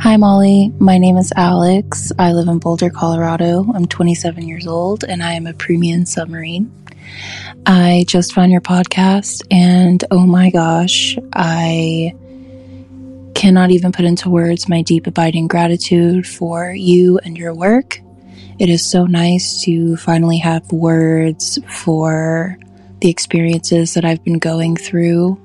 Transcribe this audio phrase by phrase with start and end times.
[0.00, 0.72] Hi, Molly.
[0.78, 2.10] My name is Alex.
[2.18, 3.70] I live in Boulder, Colorado.
[3.74, 6.72] I'm 27 years old and I am a premium submarine.
[7.66, 12.14] I just found your podcast and oh my gosh, I
[13.34, 18.00] cannot even put into words my deep abiding gratitude for you and your work.
[18.58, 22.58] It is so nice to finally have words for
[23.02, 25.38] the experiences that I've been going through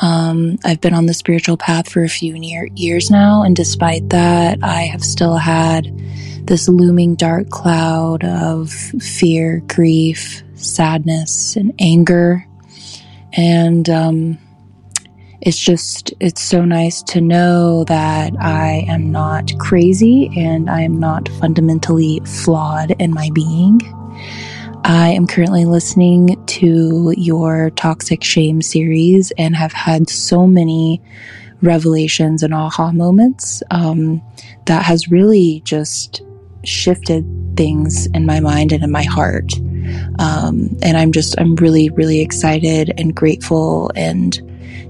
[0.00, 4.10] um, I've been on the spiritual path for a few near years now, and despite
[4.10, 5.86] that, I have still had
[6.46, 12.46] this looming dark cloud of fear, grief, sadness, and anger.
[13.34, 14.38] And um,
[15.40, 20.98] it's just, it's so nice to know that I am not crazy and I am
[20.98, 23.80] not fundamentally flawed in my being.
[24.84, 31.02] I am currently listening to your Toxic Shame series and have had so many
[31.60, 34.22] revelations and aha moments um,
[34.66, 36.22] that has really just
[36.64, 39.52] shifted things in my mind and in my heart.
[40.18, 44.40] Um, and I'm just, I'm really, really excited and grateful and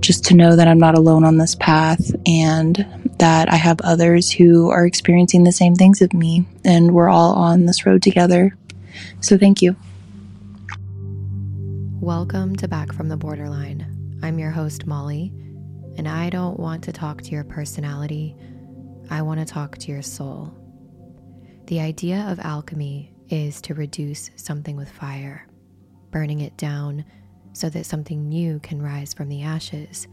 [0.00, 2.86] just to know that I'm not alone on this path and
[3.18, 7.32] that I have others who are experiencing the same things as me and we're all
[7.34, 8.56] on this road together.
[9.20, 9.76] So thank you.
[12.00, 14.18] Welcome to Back from the Borderline.
[14.22, 15.32] I'm your host, Molly,
[15.96, 18.36] and I don't want to talk to your personality.
[19.10, 20.54] I want to talk to your soul.
[21.66, 25.46] The idea of alchemy is to reduce something with fire,
[26.10, 27.04] burning it down
[27.52, 30.06] so that something new can rise from the ashes.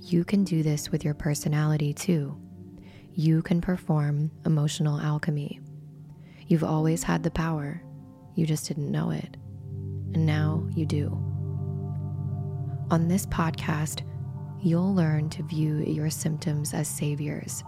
[0.00, 2.36] You can do this with your personality too.
[3.14, 5.60] You can perform emotional alchemy.
[6.46, 7.82] You've always had the power,
[8.38, 9.36] you just didn't know it
[10.14, 11.08] and now you do.
[12.90, 14.02] On this podcast,
[14.62, 17.64] you'll learn to view your symptoms as saviors,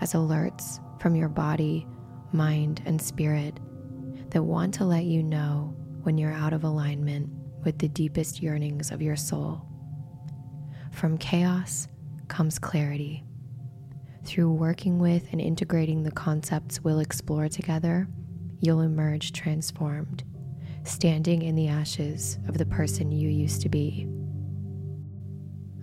[0.00, 1.88] as alerts from your body,
[2.32, 3.58] mind, and spirit
[4.30, 7.28] that want to let you know when you're out of alignment
[7.64, 9.60] with the deepest yearnings of your soul.
[10.92, 11.88] From chaos
[12.28, 13.24] comes clarity.
[14.24, 18.06] Through working with and integrating the concepts we'll explore together,
[18.64, 20.24] you'll emerge transformed
[20.84, 24.06] standing in the ashes of the person you used to be.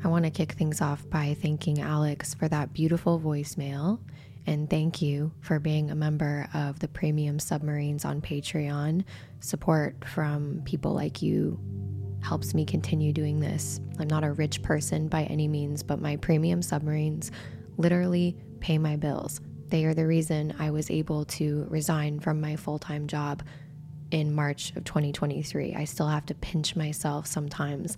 [0.03, 3.99] I want to kick things off by thanking Alex for that beautiful voicemail.
[4.47, 9.03] And thank you for being a member of the Premium Submarines on Patreon.
[9.39, 11.59] Support from people like you
[12.23, 13.79] helps me continue doing this.
[13.99, 17.31] I'm not a rich person by any means, but my Premium Submarines
[17.77, 19.41] literally pay my bills.
[19.71, 23.41] They are the reason I was able to resign from my full time job
[24.11, 25.75] in March of 2023.
[25.75, 27.95] I still have to pinch myself sometimes.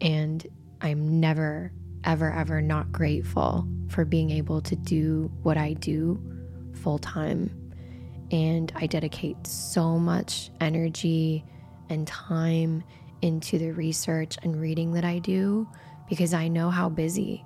[0.00, 0.44] And
[0.80, 1.72] I'm never,
[2.04, 6.18] ever, ever not grateful for being able to do what I do
[6.76, 7.50] full time.
[8.30, 11.44] And I dedicate so much energy
[11.90, 12.82] and time
[13.20, 15.68] into the research and reading that I do
[16.08, 17.44] because I know how busy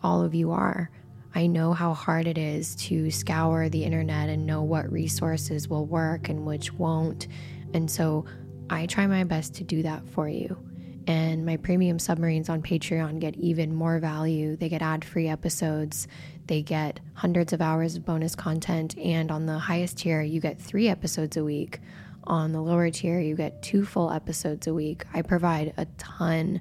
[0.00, 0.90] all of you are.
[1.34, 5.86] I know how hard it is to scour the internet and know what resources will
[5.86, 7.28] work and which won't.
[7.72, 8.24] And so
[8.68, 10.56] I try my best to do that for you.
[11.06, 14.56] And my premium submarines on Patreon get even more value.
[14.56, 16.06] They get ad free episodes,
[16.46, 18.96] they get hundreds of hours of bonus content.
[18.98, 21.80] And on the highest tier, you get three episodes a week.
[22.24, 25.04] On the lower tier, you get two full episodes a week.
[25.14, 26.60] I provide a ton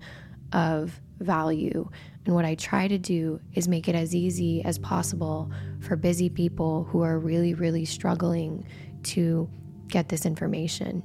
[0.54, 1.90] of value.
[2.26, 6.30] And what I try to do is make it as easy as possible for busy
[6.30, 8.66] people who are really, really struggling
[9.04, 9.50] to
[9.88, 11.04] get this information.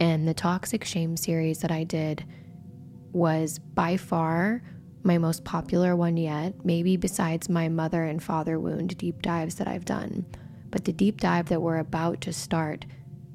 [0.00, 2.24] And the Toxic Shame series that I did
[3.12, 4.62] was by far
[5.04, 9.68] my most popular one yet, maybe besides my mother and father wound deep dives that
[9.68, 10.24] I've done.
[10.70, 12.86] But the deep dive that we're about to start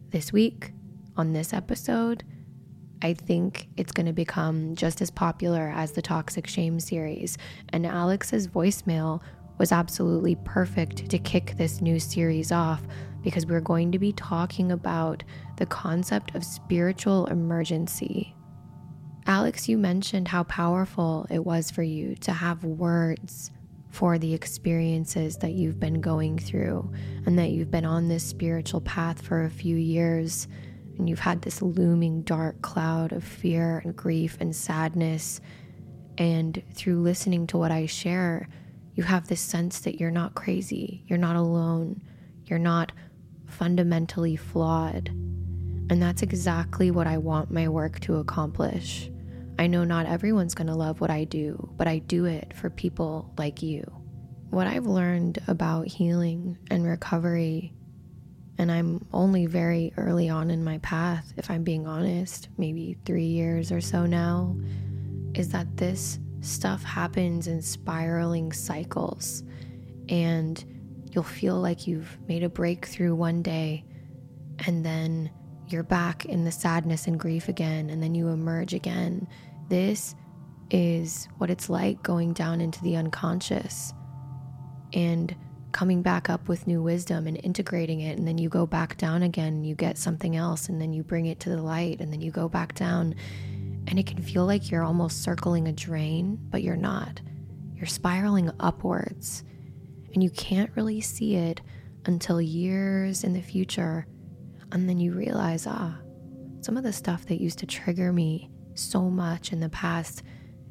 [0.09, 0.73] this week
[1.15, 2.23] on this episode,
[3.01, 7.37] I think it's going to become just as popular as the Toxic Shame series.
[7.69, 9.21] And Alex's voicemail
[9.57, 12.81] was absolutely perfect to kick this new series off
[13.21, 15.23] because we're going to be talking about
[15.57, 18.33] the concept of spiritual emergency.
[19.27, 23.51] Alex, you mentioned how powerful it was for you to have words
[23.91, 26.91] for the experiences that you've been going through
[27.25, 30.47] and that you've been on this spiritual path for a few years
[30.99, 35.39] and you've had this looming dark cloud of fear and grief and sadness.
[36.17, 38.49] And through listening to what I share,
[38.95, 42.01] you have this sense that you're not crazy, you're not alone,
[42.45, 42.91] you're not
[43.47, 45.07] fundamentally flawed.
[45.07, 49.09] And that's exactly what I want my work to accomplish.
[49.57, 52.69] I know not everyone's going to love what I do, but I do it for
[52.69, 53.89] people like you.
[54.49, 57.73] What I've learned about healing and recovery,
[58.59, 63.25] and I'm only very early on in my path, if I'm being honest, maybe three
[63.25, 64.57] years or so now,
[65.33, 69.43] is that this stuff happens in spiraling cycles.
[70.09, 70.61] And
[71.09, 73.85] you'll feel like you've made a breakthrough one day,
[74.67, 75.31] and then
[75.69, 79.25] you're back in the sadness and grief again, and then you emerge again.
[79.69, 80.15] This
[80.69, 83.93] is what it's like going down into the unconscious
[84.91, 85.33] and
[85.79, 88.17] coming back up with new wisdom and integrating it.
[88.17, 91.27] And then you go back down again, you get something else, and then you bring
[91.27, 93.15] it to the light, and then you go back down.
[93.87, 97.21] And it can feel like you're almost circling a drain, but you're not.
[97.75, 99.45] You're spiraling upwards,
[100.13, 101.61] and you can't really see it
[102.05, 104.05] until years in the future
[104.71, 105.97] and then you realize, ah,
[106.61, 110.23] some of the stuff that used to trigger me so much in the past,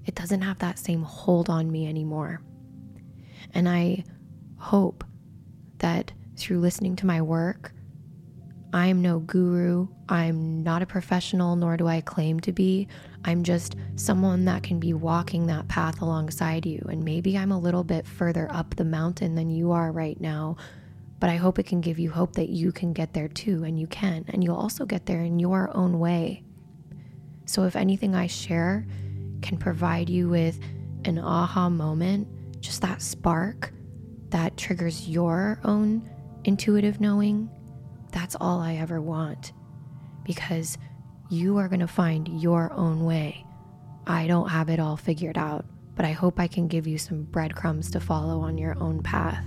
[0.04, 2.40] it doesn't have that same hold on me anymore.
[3.54, 4.04] And I
[4.58, 5.04] hope
[5.78, 7.72] that through listening to my work,
[8.72, 9.88] I am no guru.
[10.08, 12.86] I'm not a professional, nor do I claim to be.
[13.24, 16.84] I'm just someone that can be walking that path alongside you.
[16.90, 20.56] And maybe I'm a little bit further up the mountain than you are right now,
[21.18, 23.80] but I hope it can give you hope that you can get there too, and
[23.80, 26.44] you can, and you'll also get there in your own way.
[27.46, 28.86] So, if anything I share
[29.40, 30.60] can provide you with
[31.06, 32.28] an aha moment,
[32.60, 33.72] just that spark
[34.30, 36.08] that triggers your own
[36.44, 37.50] intuitive knowing,
[38.12, 39.52] that's all I ever want.
[40.24, 40.78] Because
[41.30, 43.44] you are going to find your own way.
[44.06, 47.24] I don't have it all figured out, but I hope I can give you some
[47.24, 49.44] breadcrumbs to follow on your own path.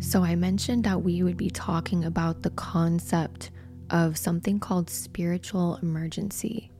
[0.00, 3.50] So, I mentioned that we would be talking about the concept
[3.90, 6.70] of something called spiritual emergency.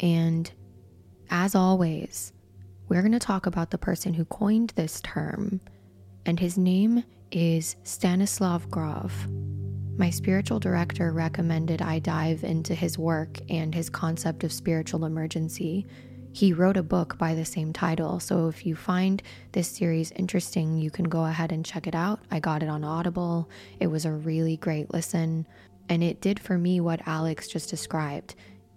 [0.00, 0.50] And
[1.28, 2.32] as always,
[2.88, 5.60] we're going to talk about the person who coined this term,
[6.26, 9.26] and his name is Stanislav Grof.
[9.96, 15.86] My spiritual director recommended I dive into his work and his concept of spiritual emergency
[16.36, 18.20] he wrote a book by the same title.
[18.20, 22.20] So if you find this series interesting, you can go ahead and check it out.
[22.30, 23.48] I got it on Audible.
[23.80, 25.46] It was a really great listen.
[25.88, 28.34] And it did for me what Alex just described.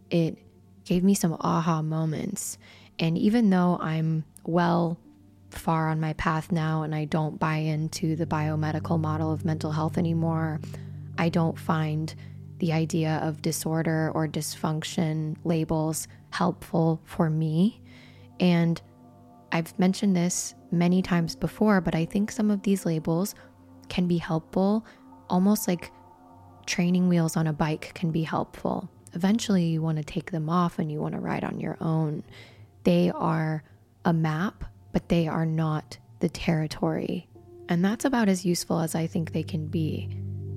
[0.09, 0.37] It
[0.85, 2.57] gave me some aha moments.
[2.97, 4.97] And even though I'm well
[5.51, 9.71] far on my path now and I don't buy into the biomedical model of mental
[9.71, 10.59] health anymore,
[11.17, 12.13] I don't find
[12.59, 17.81] the idea of disorder or dysfunction labels helpful for me.
[18.39, 18.81] And
[19.51, 23.33] I've mentioned this many times before, but I think some of these labels
[23.87, 24.85] can be helpful,
[25.29, 25.91] almost like
[26.65, 28.89] training wheels on a bike can be helpful.
[29.13, 32.23] Eventually, you want to take them off and you want to ride on your own.
[32.83, 33.63] They are
[34.05, 37.27] a map, but they are not the territory.
[37.69, 40.09] And that's about as useful as I think they can be.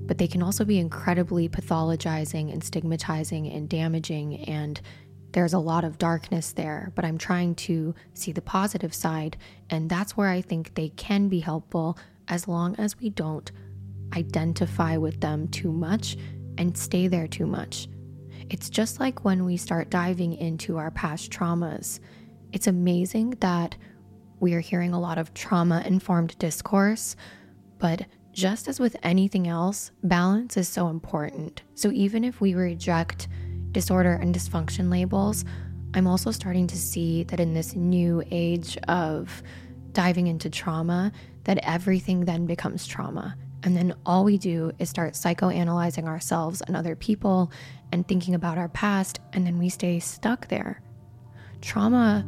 [0.05, 4.41] but they can also be incredibly pathologizing and stigmatizing and damaging.
[4.41, 4.79] And
[5.31, 9.37] there's a lot of darkness there, but I'm trying to see the positive side.
[9.69, 11.97] And that's where I think they can be helpful
[12.27, 13.51] as long as we don't
[14.15, 16.17] identify with them too much
[16.57, 17.87] and stay there too much.
[18.49, 21.99] It's just like when we start diving into our past traumas.
[22.51, 23.75] It's amazing that
[24.43, 27.15] we are hearing a lot of trauma informed discourse,
[27.79, 31.61] but just as with anything else, balance is so important.
[31.75, 33.29] So even if we reject
[33.71, 35.45] disorder and dysfunction labels,
[35.93, 39.41] I'm also starting to see that in this new age of
[39.93, 41.13] diving into trauma,
[41.45, 43.37] that everything then becomes trauma.
[43.63, 47.49] And then all we do is start psychoanalyzing ourselves and other people
[47.93, 50.81] and thinking about our past, and then we stay stuck there.
[51.61, 52.25] Trauma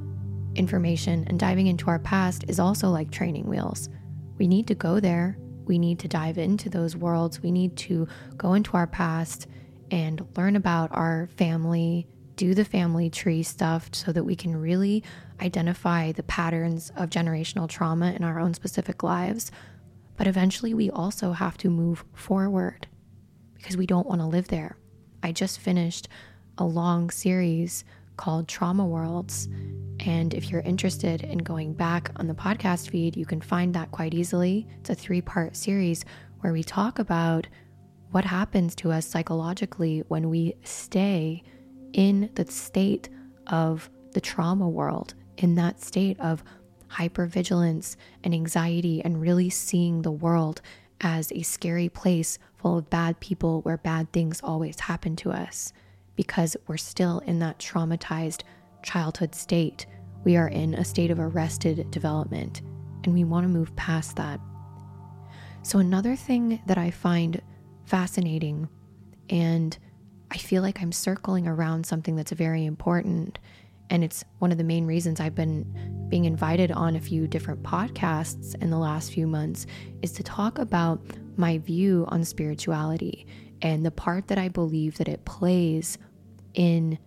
[0.56, 3.90] information and diving into our past is also like training wheels.
[4.38, 7.42] We need to go there we need to dive into those worlds.
[7.42, 8.08] We need to
[8.38, 9.48] go into our past
[9.92, 15.04] and learn about our family, do the family tree stuff so that we can really
[15.42, 19.52] identify the patterns of generational trauma in our own specific lives.
[20.18, 22.88] But eventually, we also have to move forward
[23.56, 24.78] because we don't want to live there.
[25.24, 26.08] I just finished
[26.58, 27.84] a long series
[28.18, 29.48] called Trauma Worlds,
[30.00, 33.92] and if you're interested in going back on the podcast feed, you can find that
[33.92, 34.68] quite easily.
[34.80, 36.06] It's a three part series
[36.42, 37.48] where we talk about
[38.12, 41.44] what happens to us psychologically when we stay
[41.94, 43.10] in the state
[43.48, 46.44] of the trauma world, in that state of
[46.88, 50.62] hypervigilance and anxiety, and really seeing the world
[51.02, 55.74] as a scary place full of bad people where bad things always happen to us
[56.16, 58.42] because we're still in that traumatized
[58.84, 59.86] childhood state.
[60.24, 62.62] We are in a state of arrested development,
[63.04, 64.40] and we want to move past that.
[65.64, 67.42] So, another thing that I find
[67.86, 68.70] fascinating,
[69.30, 69.78] and
[70.32, 73.40] I feel like I'm circling around something that's very important,
[73.90, 77.64] and it's one of the main reasons I've been being invited on a few different
[77.64, 79.66] podcasts in the last few months,
[80.02, 81.02] is to talk about
[81.38, 83.28] my view on spirituality
[83.62, 85.98] and the part that I believe that it plays
[86.56, 86.98] in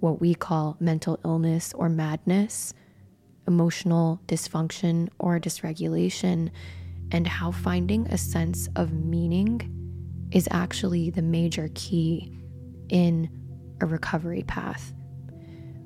[0.00, 2.74] what we call mental illness or madness,
[3.46, 6.50] emotional dysfunction or dysregulation,
[7.10, 9.74] and how finding a sense of meaning
[10.30, 12.32] is actually the major key
[12.90, 13.30] in
[13.80, 14.92] a recovery path.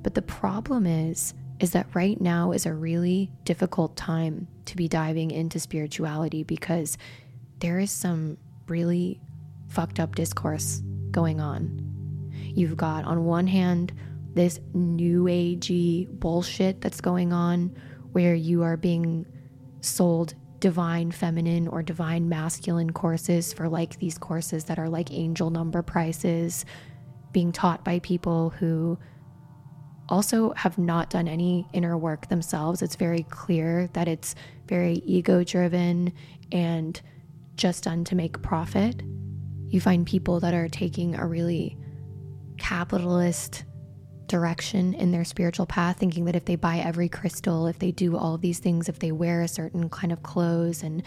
[0.02, 4.88] But the problem is is that right now is a really difficult time to be
[4.88, 6.98] diving into spirituality because
[7.60, 9.20] there is some really
[9.68, 11.91] fucked up discourse going on
[12.54, 13.92] You've got, on one hand,
[14.34, 17.76] this new agey bullshit that's going on
[18.12, 19.26] where you are being
[19.80, 25.50] sold divine feminine or divine masculine courses for like these courses that are like angel
[25.50, 26.64] number prices
[27.32, 28.96] being taught by people who
[30.08, 32.82] also have not done any inner work themselves.
[32.82, 34.34] It's very clear that it's
[34.68, 36.12] very ego driven
[36.52, 37.00] and
[37.56, 39.02] just done to make profit.
[39.68, 41.76] You find people that are taking a really
[42.62, 43.64] capitalist
[44.28, 48.16] direction in their spiritual path, thinking that if they buy every crystal, if they do
[48.16, 51.02] all these things, if they wear a certain kind of clothes and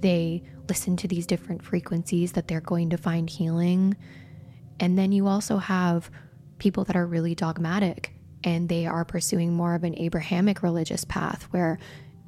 [0.00, 3.96] they listen to these different frequencies, that they're going to find healing.
[4.78, 6.10] And then you also have
[6.58, 8.12] people that are really dogmatic
[8.44, 11.78] and they are pursuing more of an Abrahamic religious path where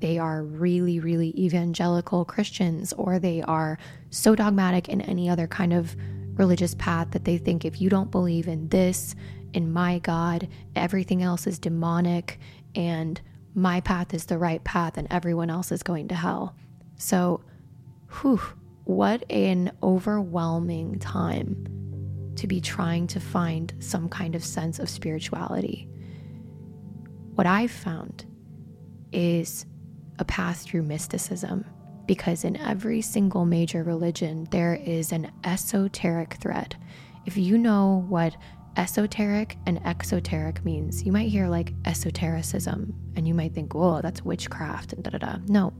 [0.00, 5.74] they are really, really evangelical Christians or they are so dogmatic in any other kind
[5.74, 5.94] of
[6.34, 9.14] religious path that they think if you don't believe in this,
[9.52, 12.38] in my God, everything else is demonic
[12.74, 13.20] and
[13.54, 16.56] my path is the right path and everyone else is going to hell.
[16.96, 17.42] So,
[18.20, 18.40] whew,
[18.84, 21.66] what an overwhelming time
[22.36, 25.88] to be trying to find some kind of sense of spirituality.
[27.34, 28.24] What I've found
[29.12, 29.66] is
[30.18, 31.64] a path through mysticism
[32.06, 36.76] because in every single major religion, there is an esoteric thread.
[37.26, 38.36] If you know what
[38.76, 44.24] esoteric and exoteric means, you might hear like esotericism and you might think, whoa, that's
[44.24, 45.36] witchcraft and da da da.
[45.46, 45.72] No.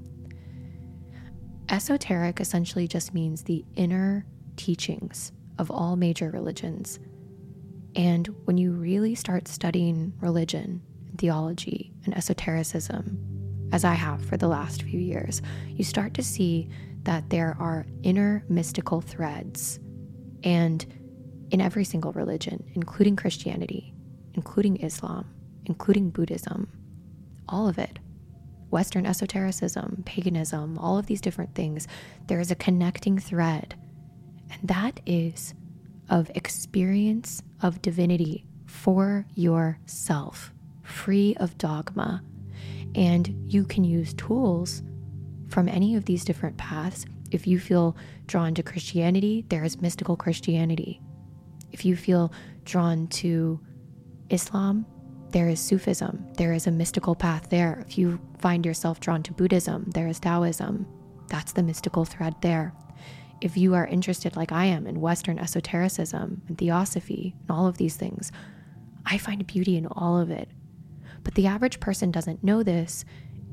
[1.69, 4.27] Esoteric essentially just means the inner
[4.57, 6.99] teachings of all major religions.
[7.95, 10.83] And when you really start studying religion,
[11.19, 13.32] theology, and esotericism,
[13.73, 16.69] as I have for the last few years, you start to see
[17.03, 19.81] that there are inner mystical threads.
[20.45, 20.85] And
[21.51, 23.95] in every single religion, including Christianity,
[24.35, 25.29] including Islam,
[25.67, 26.69] including Buddhism,
[27.49, 27.99] all of it,
[28.71, 31.89] Western esotericism, paganism, all of these different things,
[32.27, 33.75] there is a connecting thread.
[34.51, 35.55] and that is
[36.11, 40.53] of experience of divinity for yourself,
[40.83, 42.23] free of dogma.
[42.95, 44.83] And you can use tools
[45.49, 47.07] from any of these different paths.
[47.31, 47.97] If you feel
[48.27, 51.01] drawn to Christianity, there is mystical Christianity.
[51.73, 52.33] If you feel
[52.65, 53.61] drawn to
[54.29, 54.87] Islam,
[55.31, 56.27] there is Sufism.
[56.37, 57.85] There is a mystical path there.
[57.87, 60.87] If you find yourself drawn to Buddhism, there is Taoism.
[61.29, 62.75] That's the mystical thread there.
[63.41, 67.79] If you are interested, like I am, in Western esotericism and theosophy and all of
[67.79, 68.31] these things,
[69.07, 70.49] I find beauty in all of it.
[71.25, 73.05] But the average person doesn't know this,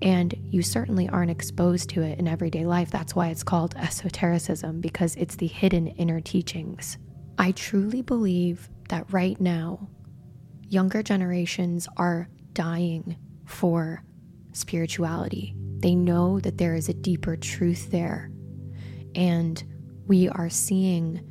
[0.01, 2.89] and you certainly aren't exposed to it in everyday life.
[2.89, 6.97] That's why it's called esotericism, because it's the hidden inner teachings.
[7.37, 9.87] I truly believe that right now,
[10.67, 14.03] younger generations are dying for
[14.51, 15.55] spirituality.
[15.79, 18.31] They know that there is a deeper truth there.
[19.15, 19.63] And
[20.07, 21.28] we are seeing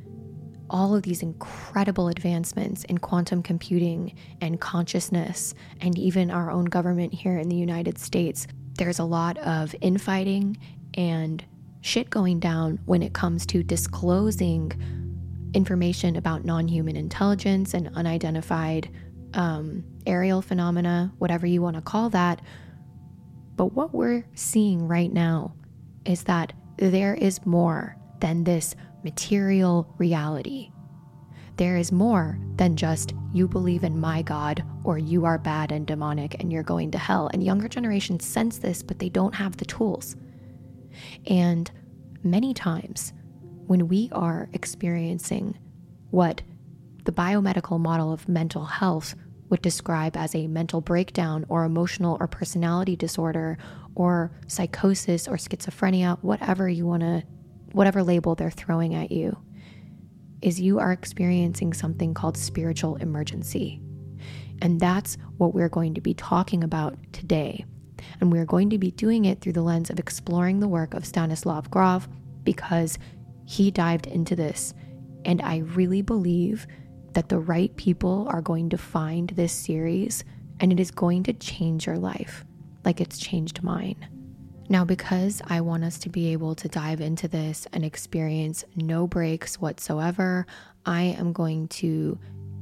[0.69, 7.13] all of these incredible advancements in quantum computing and consciousness, and even our own government
[7.13, 8.47] here in the United States.
[8.77, 10.57] There's a lot of infighting
[10.93, 11.43] and
[11.81, 14.71] shit going down when it comes to disclosing
[15.53, 18.89] information about non human intelligence and unidentified
[19.33, 22.41] um, aerial phenomena, whatever you want to call that.
[23.55, 25.53] But what we're seeing right now
[26.05, 30.71] is that there is more than this material reality.
[31.57, 35.85] There is more than just you believe in my God or you are bad and
[35.85, 37.29] demonic and you're going to hell.
[37.33, 40.15] And younger generations sense this, but they don't have the tools.
[41.27, 41.69] And
[42.23, 43.13] many times
[43.67, 45.57] when we are experiencing
[46.11, 46.41] what
[47.03, 49.15] the biomedical model of mental health
[49.49, 53.57] would describe as a mental breakdown or emotional or personality disorder
[53.95, 57.23] or psychosis or schizophrenia, whatever you want to
[57.73, 59.37] whatever label they're throwing at you,
[60.41, 63.81] is you are experiencing something called spiritual emergency.
[64.61, 67.65] And that's what we're going to be talking about today.
[68.19, 71.05] And we're going to be doing it through the lens of exploring the work of
[71.05, 72.07] Stanislav Grof
[72.43, 72.97] because
[73.45, 74.73] he dived into this.
[75.25, 76.67] And I really believe
[77.13, 80.23] that the right people are going to find this series
[80.59, 82.45] and it is going to change your life
[82.85, 84.07] like it's changed mine.
[84.71, 89.07] Now, because I want us to be able to dive into this and experience no
[89.07, 90.45] breaks whatsoever,
[90.85, 92.19] I am going to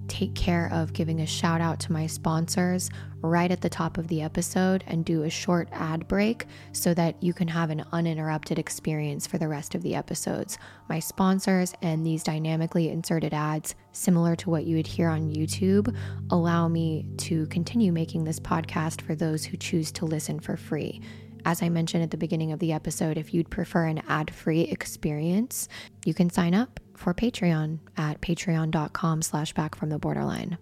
[0.08, 2.90] take care of giving a shout out to my sponsors
[3.22, 7.22] right at the top of the episode and do a short ad break so that
[7.22, 10.58] you can have an uninterrupted experience for the rest of the episodes.
[10.88, 15.94] My sponsors and these dynamically inserted ads, similar to what you would hear on YouTube,
[16.32, 21.02] allow me to continue making this podcast for those who choose to listen for free.
[21.48, 24.64] As I mentioned at the beginning of the episode, if you'd prefer an ad free
[24.64, 25.70] experience,
[26.04, 30.58] you can sign up for Patreon at patreon.com slash back from the borderline.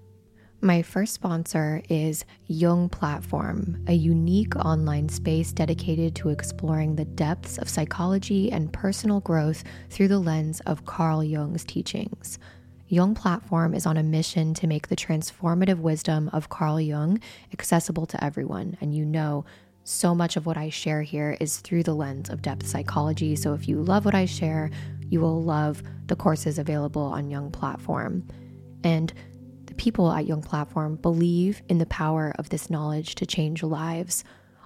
[0.62, 7.58] My first sponsor is Jung Platform, a unique online space dedicated to exploring the depths
[7.58, 12.38] of psychology and personal growth through the lens of Carl Jung's teachings.
[12.88, 17.20] Jung Platform is on a mission to make the transformative wisdom of Carl Jung
[17.52, 18.78] accessible to everyone.
[18.80, 19.46] And you know,
[19.86, 23.36] so much of what I share here is through the lens of depth psychology.
[23.36, 24.72] So if you love what I share,
[25.10, 28.28] you will love the courses available on Jung Platform.
[28.84, 29.14] And
[29.68, 34.24] the people at Jung Platform believe in the power of this knowledge to change lives,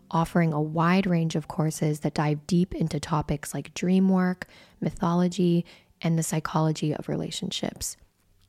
[0.09, 4.47] offering a wide range of courses that dive deep into topics like dream work,
[4.79, 5.65] mythology,
[6.01, 7.97] and the psychology of relationships.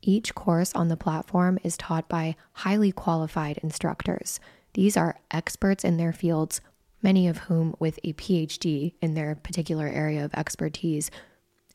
[0.01, 4.39] Each course on the platform is taught by highly qualified instructors
[4.73, 6.61] these are experts in their fields,
[7.01, 11.11] many of whom with a PhD in their particular area of expertise.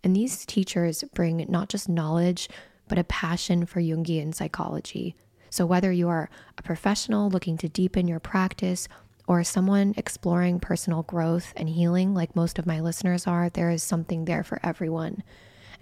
[0.03, 2.49] And these teachers bring not just knowledge,
[2.89, 5.17] but a passion for Jungian psychology.
[5.51, 8.89] So, whether you are a professional looking to deepen your practice
[9.27, 13.83] or someone exploring personal growth and healing, like most of my listeners are, there is
[13.83, 15.23] something there for everyone.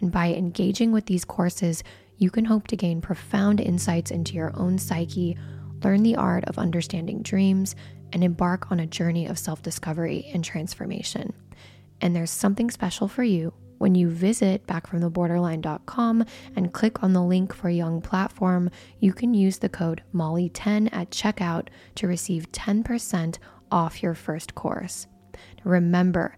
[0.01, 1.83] And by engaging with these courses,
[2.17, 5.37] you can hope to gain profound insights into your own psyche
[5.83, 7.75] learn the art of understanding dreams,
[8.13, 11.33] and embark on a journey of self discovery and transformation.
[12.01, 16.25] And there's something special for you when you visit backfromtheborderline.com
[16.57, 21.11] and click on the link for Jung Platform, you can use the code MOLLY10 at
[21.11, 23.39] checkout to receive 10%
[23.71, 25.07] off your first course.
[25.65, 26.37] Remember,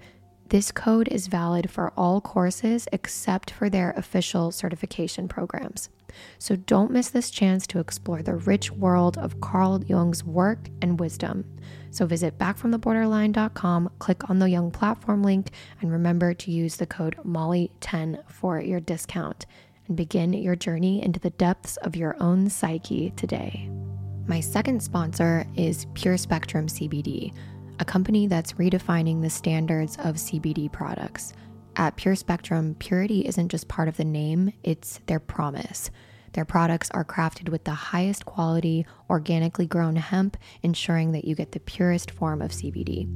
[0.49, 5.89] This code is valid for all courses except for their official certification programs.
[6.39, 11.01] So don't miss this chance to explore the rich world of Carl Jung's work and
[11.01, 11.45] wisdom.
[11.91, 17.17] So visit backfromtheborderline.com, click on the Jung platform link, and remember to use the code
[17.25, 19.47] MOLLY10 for your discount
[19.89, 23.69] and begin your journey into the depths of your own psyche today.
[24.29, 27.33] My second sponsor is Pure Spectrum CBD
[27.79, 31.33] a company that's redefining the standards of CBD products.
[31.77, 35.91] At Pure Spectrum, purity isn't just part of the name, it's their promise.
[36.33, 41.53] Their products are crafted with the highest quality, organically grown hemp, ensuring that you get
[41.53, 43.07] the purest form of CBD.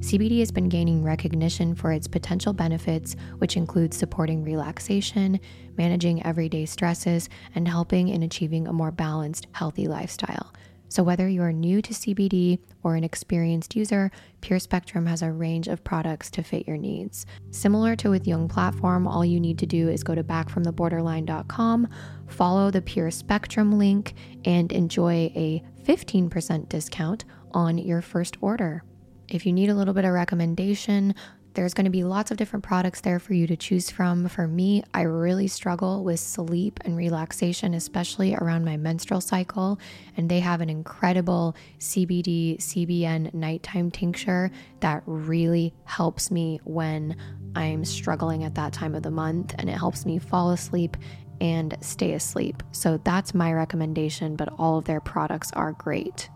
[0.00, 5.38] CBD has been gaining recognition for its potential benefits, which include supporting relaxation,
[5.76, 10.52] managing everyday stresses, and helping in achieving a more balanced, healthy lifestyle.
[10.92, 14.10] So, whether you're new to CBD or an experienced user,
[14.42, 17.24] Pure Spectrum has a range of products to fit your needs.
[17.50, 21.88] Similar to with Jung Platform, all you need to do is go to backfromtheborderline.com,
[22.26, 24.12] follow the Pure Spectrum link,
[24.44, 28.84] and enjoy a 15% discount on your first order.
[29.28, 31.14] If you need a little bit of recommendation,
[31.54, 34.28] there's going to be lots of different products there for you to choose from.
[34.28, 39.78] For me, I really struggle with sleep and relaxation, especially around my menstrual cycle.
[40.16, 47.16] And they have an incredible CBD CBN nighttime tincture that really helps me when
[47.54, 49.54] I'm struggling at that time of the month.
[49.58, 50.96] And it helps me fall asleep
[51.40, 52.62] and stay asleep.
[52.72, 56.30] So that's my recommendation, but all of their products are great.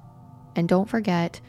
[0.56, 1.40] And don't forget,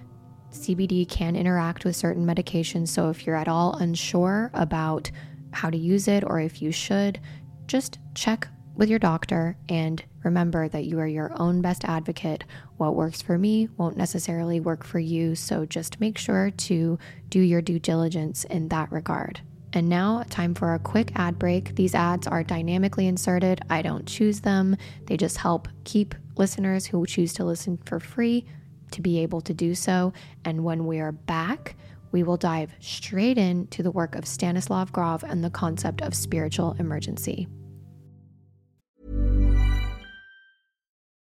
[0.51, 2.89] CBD can interact with certain medications.
[2.89, 5.11] So if you're at all unsure about
[5.51, 7.19] how to use it or if you should,
[7.67, 12.43] just check with your doctor and remember that you are your own best advocate.
[12.77, 15.35] What works for me won't necessarily work for you.
[15.35, 19.41] So just make sure to do your due diligence in that regard.
[19.73, 21.75] And now, time for a quick ad break.
[21.75, 23.61] These ads are dynamically inserted.
[23.69, 28.45] I don't choose them, they just help keep listeners who choose to listen for free
[28.91, 30.13] to be able to do so.
[30.45, 31.75] And when we are back,
[32.11, 36.75] we will dive straight into the work of Stanislav Grof and the concept of spiritual
[36.79, 37.47] emergency.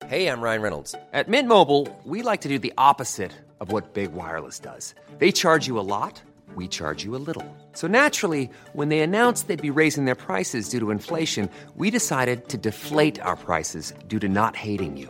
[0.08, 0.93] Hey, I'm Ryan Reynolds.
[1.13, 4.93] At Mint Mobile, we like to do the opposite of what Big Wireless does.
[5.17, 6.21] They charge you a lot,
[6.56, 7.58] we charge you a little.
[7.73, 12.49] So naturally, when they announced they'd be raising their prices due to inflation, we decided
[12.49, 15.10] to deflate our prices due to not hating you.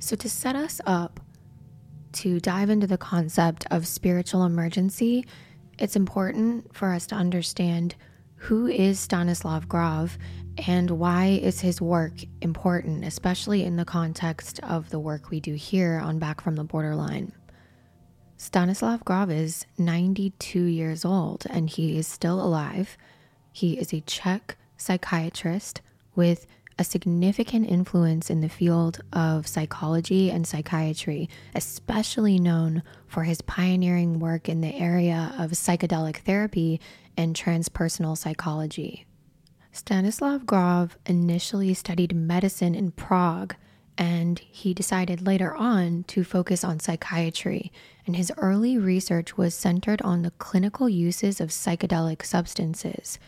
[0.00, 1.20] So, to set us up
[2.12, 5.26] to dive into the concept of spiritual emergency,
[5.78, 7.94] it's important for us to understand
[8.34, 10.16] who is Stanislav Grof
[10.66, 15.52] and why is his work important, especially in the context of the work we do
[15.52, 17.32] here on Back from the Borderline.
[18.38, 22.96] Stanislav Grof is 92 years old and he is still alive.
[23.52, 25.82] He is a Czech psychiatrist
[26.14, 26.46] with
[26.80, 34.18] a significant influence in the field of psychology and psychiatry, especially known for his pioneering
[34.18, 36.80] work in the area of psychedelic therapy
[37.18, 39.04] and transpersonal psychology.
[39.72, 43.54] Stanislav Grof initially studied medicine in Prague,
[43.98, 47.70] and he decided later on to focus on psychiatry.
[48.06, 53.18] And his early research was centered on the clinical uses of psychedelic substances.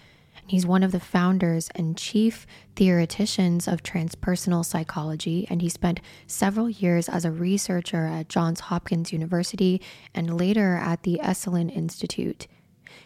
[0.46, 6.68] He's one of the founders and chief theoreticians of transpersonal psychology, and he spent several
[6.68, 9.80] years as a researcher at Johns Hopkins University
[10.14, 12.48] and later at the Esalen Institute.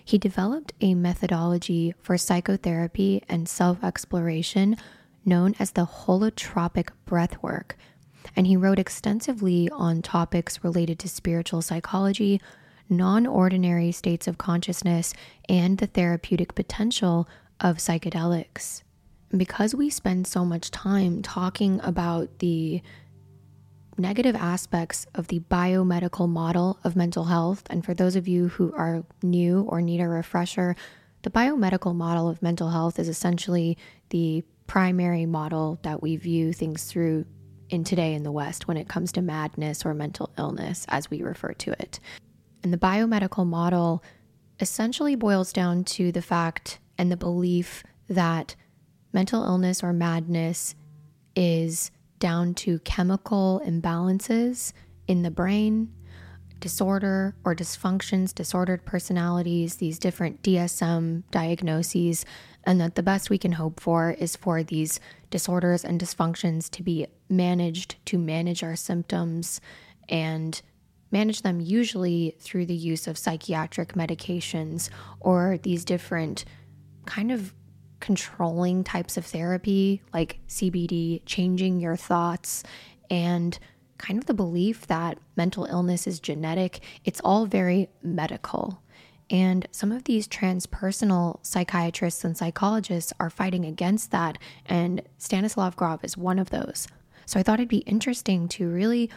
[0.04, 4.76] He developed a methodology for psychotherapy and self exploration
[5.24, 7.72] known as the holotropic breathwork,
[8.34, 12.40] and he wrote extensively on topics related to spiritual psychology,
[12.88, 15.12] non ordinary states of consciousness
[15.48, 17.28] and the therapeutic potential
[17.60, 18.82] of psychedelics.
[19.36, 22.80] because we spend so much time talking about the
[23.98, 28.72] negative aspects of the biomedical model of mental health, and for those of you who
[28.74, 30.76] are new or need a refresher,
[31.22, 33.76] the biomedical model of mental health is essentially
[34.10, 37.24] the primary model that we view things through
[37.68, 41.22] in today in the West when it comes to madness or mental illness, as we
[41.22, 41.98] refer to it.
[42.66, 44.02] And the biomedical model
[44.58, 48.56] essentially boils down to the fact and the belief that
[49.12, 50.74] mental illness or madness
[51.36, 54.72] is down to chemical imbalances
[55.06, 55.92] in the brain,
[56.58, 62.26] disorder or dysfunctions, disordered personalities, these different DSM diagnoses,
[62.64, 64.98] and that the best we can hope for is for these
[65.30, 69.60] disorders and dysfunctions to be managed to manage our symptoms
[70.08, 70.62] and
[71.10, 74.90] manage them usually through the use of psychiatric medications
[75.20, 76.44] or these different
[77.06, 77.54] kind of
[78.00, 82.62] controlling types of therapy like CBT, changing your thoughts,
[83.10, 83.58] and
[83.98, 86.80] kind of the belief that mental illness is genetic.
[87.04, 88.82] It's all very medical.
[89.30, 94.38] And some of these transpersonal psychiatrists and psychologists are fighting against that.
[94.66, 96.86] And Stanislav Grof is one of those.
[97.24, 99.10] So I thought it'd be interesting to really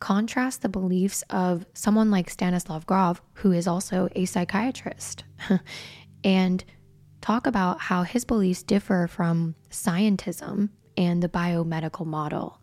[0.00, 5.24] contrast the beliefs of someone like Stanislav Grof, who is also a psychiatrist,
[6.24, 6.64] and
[7.20, 12.60] talk about how his beliefs differ from scientism and the biomedical model.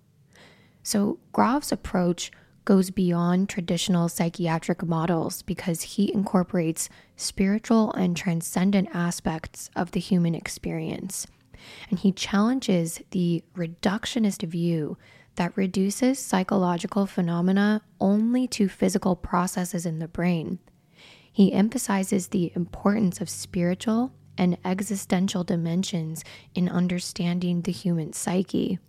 [0.83, 2.31] So, Grof's approach
[2.65, 10.35] goes beyond traditional psychiatric models because he incorporates spiritual and transcendent aspects of the human
[10.35, 11.27] experience.
[11.89, 14.97] And he challenges the reductionist view
[15.35, 20.59] that reduces psychological phenomena only to physical processes in the brain.
[21.31, 28.79] He emphasizes the importance of spiritual and existential dimensions in understanding the human psyche.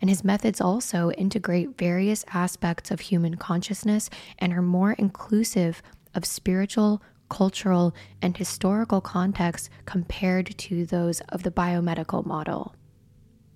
[0.00, 5.82] And his methods also integrate various aspects of human consciousness and are more inclusive
[6.14, 12.74] of spiritual, cultural, and historical contexts compared to those of the biomedical model.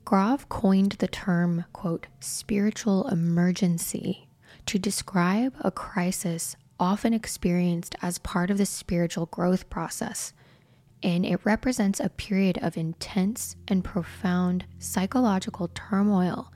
[0.08, 4.30] Grof coined the term, quote, spiritual emergency
[4.64, 10.32] to describe a crisis often experienced as part of the spiritual growth process.
[11.02, 16.50] And it represents a period of intense and profound psychological turmoil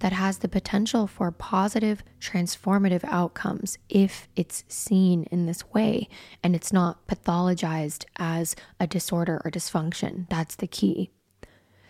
[0.00, 6.10] that has the potential for positive, transformative outcomes if it's seen in this way
[6.42, 10.28] and it's not pathologized as a disorder or dysfunction.
[10.28, 11.10] That's the key.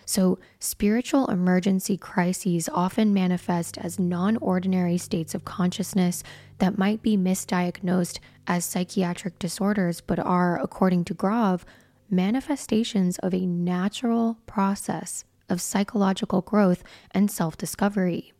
[0.08, 6.22] So, spiritual emergency crises often manifest as non ordinary states of consciousness
[6.60, 11.66] that might be misdiagnosed as psychiatric disorders, but are, according to Grof,
[12.08, 18.32] manifestations of a natural process of psychological growth and self discovery.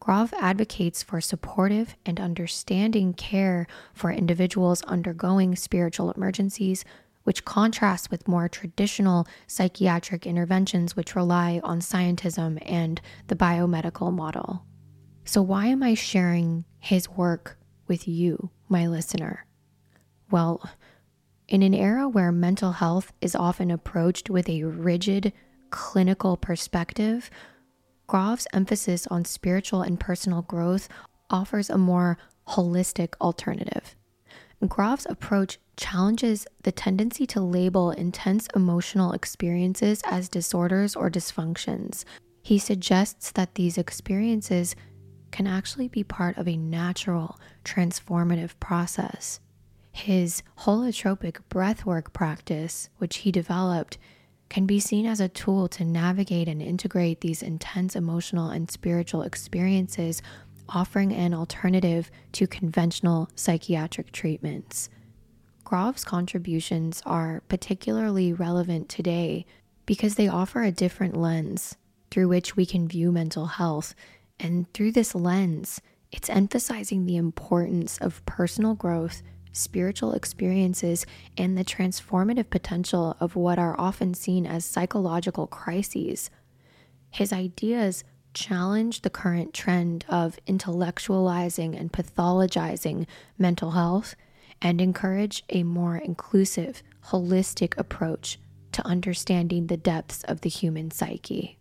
[0.00, 6.84] Grof advocates for supportive and understanding care for individuals undergoing spiritual emergencies
[7.28, 14.64] which contrasts with more traditional psychiatric interventions, which rely on scientism and the biomedical model.
[15.26, 19.44] So, why am I sharing his work with you, my listener?
[20.30, 20.70] Well,
[21.48, 25.34] in an era where mental health is often approached with a rigid
[25.68, 27.28] clinical perspective,
[28.06, 30.88] Grof's emphasis on spiritual and personal growth
[31.28, 32.16] offers a more
[32.48, 33.97] holistic alternative.
[34.66, 42.04] Grof's approach challenges the tendency to label intense emotional experiences as disorders or dysfunctions.
[42.42, 44.74] He suggests that these experiences
[45.30, 49.38] can actually be part of a natural, transformative process.
[49.92, 53.98] His holotropic breathwork practice, which he developed,
[54.48, 59.22] can be seen as a tool to navigate and integrate these intense emotional and spiritual
[59.22, 60.22] experiences,
[60.68, 64.88] offering an alternative to conventional psychiatric treatments.
[65.64, 69.44] Grof's contributions are particularly relevant today
[69.86, 71.76] because they offer a different lens
[72.10, 73.94] through which we can view mental health.
[74.40, 81.04] And through this lens, it's emphasizing the importance of personal growth, spiritual experiences,
[81.36, 86.30] and the transformative potential of what are often seen as psychological crises.
[87.10, 88.04] His ideas
[88.38, 94.14] challenge the current trend of intellectualizing and pathologizing mental health
[94.62, 98.38] and encourage a more inclusive, holistic approach
[98.72, 101.58] to understanding the depths of the human psyche.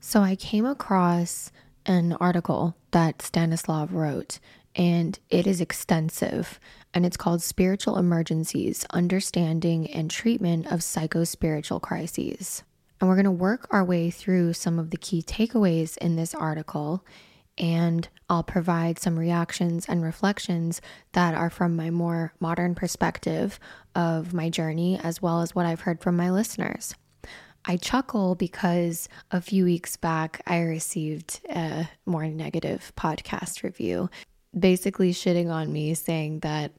[0.00, 1.50] So I came across
[1.84, 4.38] an article that Stanislav wrote,
[4.76, 6.60] and it is extensive,
[6.94, 12.62] and it's called Spiritual Emergencies Understanding and Treatment of Psychospiritual Crises.
[13.00, 16.34] And we're going to work our way through some of the key takeaways in this
[16.34, 17.04] article.
[17.56, 20.80] And I'll provide some reactions and reflections
[21.12, 23.58] that are from my more modern perspective
[23.94, 26.94] of my journey, as well as what I've heard from my listeners.
[27.64, 34.08] I chuckle because a few weeks back I received a more negative podcast review,
[34.58, 36.72] basically shitting on me, saying that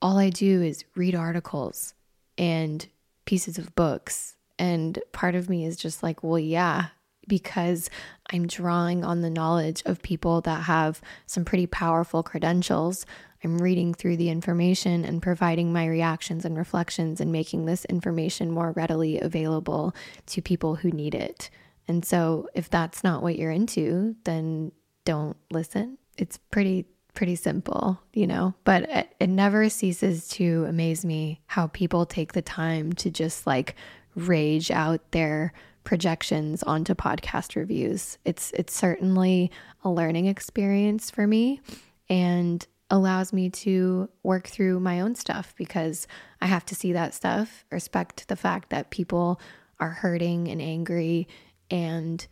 [0.00, 1.94] all I do is read articles
[2.38, 2.86] and
[3.26, 4.37] pieces of books.
[4.58, 6.86] And part of me is just like, well, yeah,
[7.26, 7.90] because
[8.30, 13.06] I'm drawing on the knowledge of people that have some pretty powerful credentials.
[13.44, 18.50] I'm reading through the information and providing my reactions and reflections and making this information
[18.50, 19.94] more readily available
[20.26, 21.50] to people who need it.
[21.86, 24.72] And so, if that's not what you're into, then
[25.04, 25.98] don't listen.
[26.18, 31.66] It's pretty pretty simple, you know, but it, it never ceases to amaze me how
[31.66, 33.74] people take the time to just like
[34.14, 35.52] rage out their
[35.84, 38.18] projections onto podcast reviews.
[38.24, 39.50] It's it's certainly
[39.84, 41.60] a learning experience for me
[42.08, 46.06] and allows me to work through my own stuff because
[46.40, 49.40] I have to see that stuff, respect the fact that people
[49.80, 51.28] are hurting and angry
[51.70, 52.26] and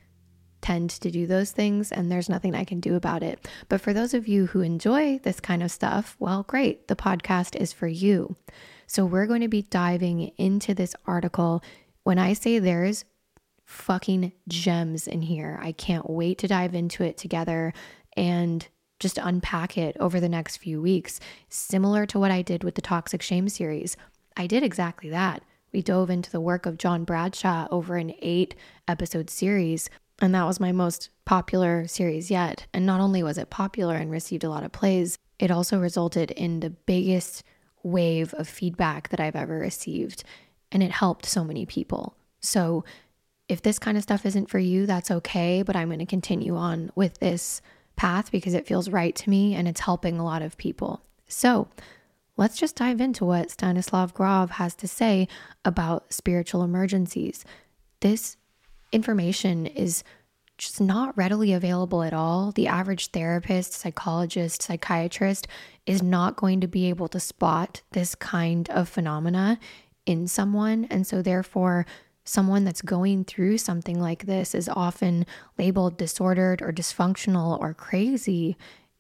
[0.63, 3.47] tend to do those things, and there's nothing I can do about it.
[3.69, 6.89] But for those of you who enjoy this kind of stuff, well, great.
[6.89, 8.37] The podcast is for you.
[8.87, 11.63] So we're going to be diving into this article.
[12.05, 13.05] When I say there's
[13.65, 17.73] fucking gems in here, I can't wait to dive into it together
[18.17, 18.67] and
[18.99, 21.21] just unpack it over the next few weeks.
[21.49, 23.97] Similar to what I did with the Toxic Shame series,
[24.37, 25.43] I did exactly that.
[25.73, 28.55] We dove into the work of John Bradshaw over an eight
[28.89, 32.67] episode series and that was my most popular series yet.
[32.73, 36.31] And not only was it popular and received a lot of plays, it also resulted
[36.31, 37.43] in the biggest
[37.87, 40.25] wave of feedback that I've ever received.
[40.73, 42.17] And it helped so many people.
[42.41, 42.85] So
[43.49, 45.63] if this kind of stuff isn't for you, that's okay.
[45.63, 47.63] But I'm going to continue on with this
[47.95, 51.03] path because it feels right to me and it's helping a lot of people.
[51.29, 51.69] So
[52.37, 55.29] let's just dive into what Stanislav Grof has to say
[55.65, 57.45] about spiritual emergencies.
[58.01, 58.37] This
[58.93, 60.05] information is
[60.59, 62.53] just not readily available at all.
[62.53, 65.47] The average therapist, psychologist, psychiatrist
[65.85, 69.59] is not going to be able to spot this kind of phenomena
[70.07, 70.87] in someone.
[70.91, 71.87] And so, therefore,
[72.25, 75.27] someone that's going through something like this is often
[75.59, 78.57] labeled disordered or dysfunctional or crazy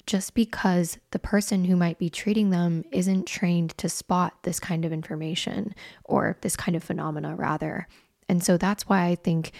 [0.06, 4.84] just because the person who might be treating them isn't trained to spot this kind
[4.84, 7.88] of information or this kind of phenomena, rather.
[8.28, 9.52] And so, that's why I think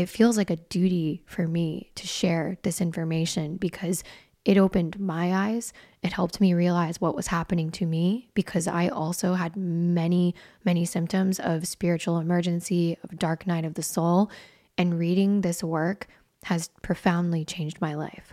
[0.00, 4.02] it feels like a duty for me to share this information because
[4.46, 5.74] it opened my eyes.
[6.02, 10.34] It helped me realize what was happening to me because I also had many,
[10.64, 14.30] many symptoms of spiritual emergency, of dark night of the soul.
[14.78, 16.06] And reading this work
[16.44, 18.32] has profoundly changed my life.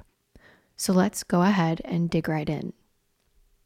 [0.77, 2.71] So let's go ahead and dig right in.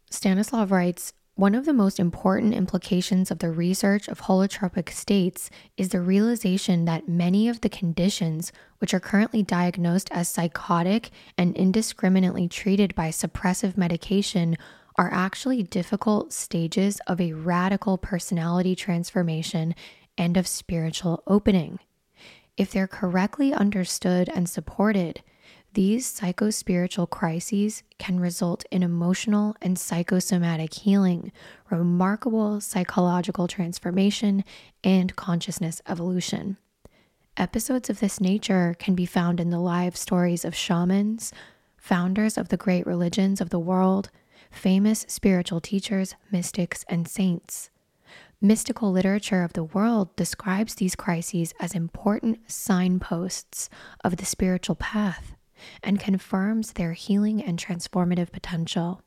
[0.10, 5.90] Stanislav writes one of the most important implications of the research of holotropic states is
[5.90, 12.48] the realization that many of the conditions, which are currently diagnosed as psychotic and indiscriminately
[12.48, 14.56] treated by suppressive medication,
[15.00, 19.74] are actually difficult stages of a radical personality transformation
[20.20, 21.80] and of spiritual opening.
[22.56, 25.24] If they're correctly understood and supported,
[25.74, 31.32] these psychospiritual crises can result in emotional and psychosomatic healing,
[31.70, 34.44] remarkable psychological transformation,
[34.84, 36.58] and consciousness evolution.
[37.38, 41.32] Episodes of this nature can be found in the live stories of shamans,
[41.78, 44.10] founders of the great religions of the world,
[44.52, 47.70] famous spiritual teachers, mystics, and saints.
[48.42, 53.70] Mystical literature of the world describes these crises as important signposts
[54.04, 55.36] of the spiritual path
[55.84, 59.02] and confirms their healing and transformative potential.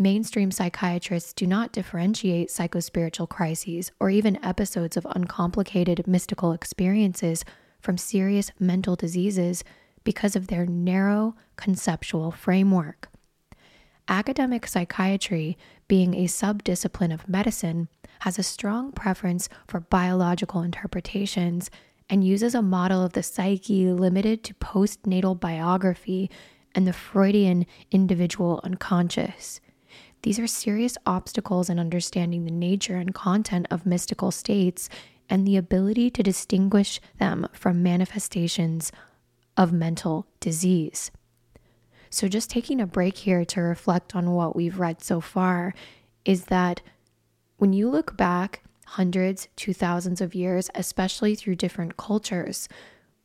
[0.00, 7.44] Mainstream psychiatrists do not differentiate psychospiritual crises or even episodes of uncomplicated mystical experiences
[7.80, 9.64] from serious mental diseases
[10.04, 13.08] because of their narrow conceptual framework.
[14.08, 17.88] Academic psychiatry, being a subdiscipline of medicine,
[18.20, 21.70] has a strong preference for biological interpretations
[22.10, 26.30] and uses a model of the psyche limited to postnatal biography
[26.74, 29.60] and the Freudian individual unconscious.
[30.22, 34.88] These are serious obstacles in understanding the nature and content of mystical states
[35.28, 38.90] and the ability to distinguish them from manifestations
[39.56, 41.10] of mental disease.
[42.10, 45.74] So, just taking a break here to reflect on what we've read so far
[46.24, 46.80] is that
[47.58, 52.68] when you look back hundreds to thousands of years, especially through different cultures.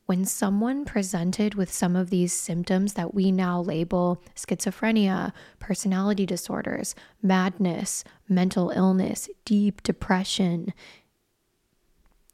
[0.05, 6.93] When someone presented with some of these symptoms that we now label schizophrenia, personality disorders,
[7.21, 10.73] madness, mental illness, deep depression,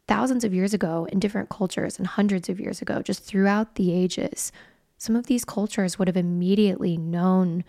[0.08, 3.94] thousands of years ago in different cultures and hundreds of years ago, just throughout the
[3.94, 4.52] ages,
[4.98, 7.64] some of these cultures would have immediately known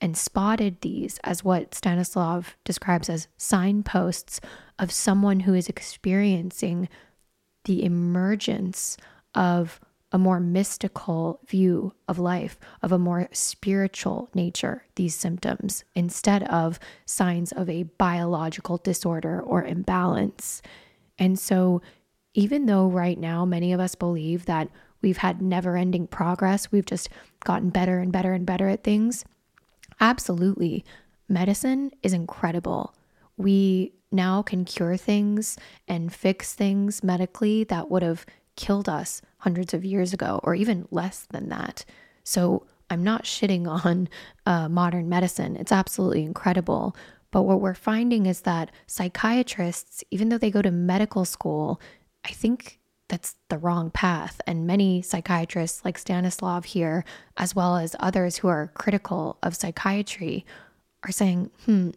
[0.00, 4.40] and spotted these as what Stanislav describes as signposts
[4.78, 6.88] of someone who is experiencing
[7.64, 8.96] the emergence
[9.34, 9.80] of
[10.12, 16.78] a more mystical view of life, of a more spiritual nature, these symptoms, instead of
[17.04, 20.62] signs of a biological disorder or imbalance.
[21.18, 21.82] And so,
[22.34, 24.68] even though right now many of us believe that
[25.02, 27.08] we've had never ending progress, we've just
[27.44, 29.24] gotten better and better and better at things,
[30.00, 30.84] absolutely,
[31.28, 32.94] medicine is incredible.
[33.36, 38.24] We now can cure things and fix things medically that would have
[38.56, 41.84] killed us hundreds of years ago, or even less than that.
[42.24, 44.08] So, I'm not shitting on
[44.46, 45.56] uh, modern medicine.
[45.56, 46.96] It's absolutely incredible.
[47.30, 51.80] But what we're finding is that psychiatrists, even though they go to medical school,
[52.24, 52.78] I think
[53.08, 54.40] that's the wrong path.
[54.46, 57.04] And many psychiatrists, like Stanislav here,
[57.36, 60.44] as well as others who are critical of psychiatry,
[61.02, 61.90] are saying, hmm,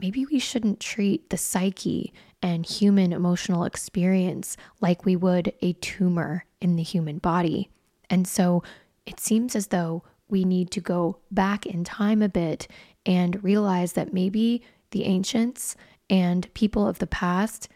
[0.00, 2.12] maybe we shouldn't treat the psyche
[2.42, 7.70] and human emotional experience like we would a tumor in the human body.
[8.10, 8.62] And so
[9.06, 12.68] it seems as though we need to go back in time a bit
[13.06, 15.76] and realize that maybe the ancients
[16.08, 17.68] and people of the past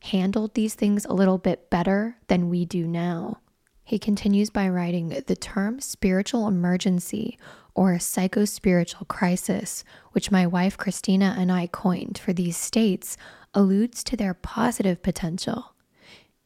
[0.00, 3.38] handled these things a little bit better than we do now.
[3.84, 7.38] He continues by writing the term spiritual emergency
[7.74, 13.16] or psychospiritual crisis, which my wife Christina and I coined for these states,
[13.52, 15.74] alludes to their positive potential.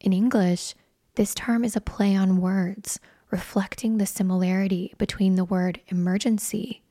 [0.01, 0.75] In English,
[1.17, 2.99] this term is a play on words,
[3.31, 6.83] reflecting the similarity between the word emergency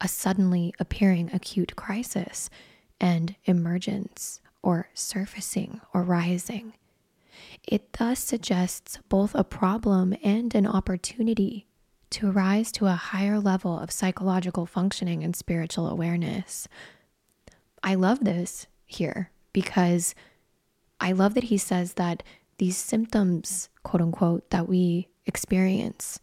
[0.00, 2.50] a suddenly appearing acute crisis
[3.00, 6.74] and emergence or surfacing or rising.
[7.66, 11.66] It thus suggests both a problem and an opportunity
[12.10, 16.68] to rise to a higher level of psychological functioning and spiritual awareness.
[17.82, 20.14] I love this here because
[21.00, 22.22] I love that he says that
[22.58, 26.20] these symptoms, quote unquote, that we experience,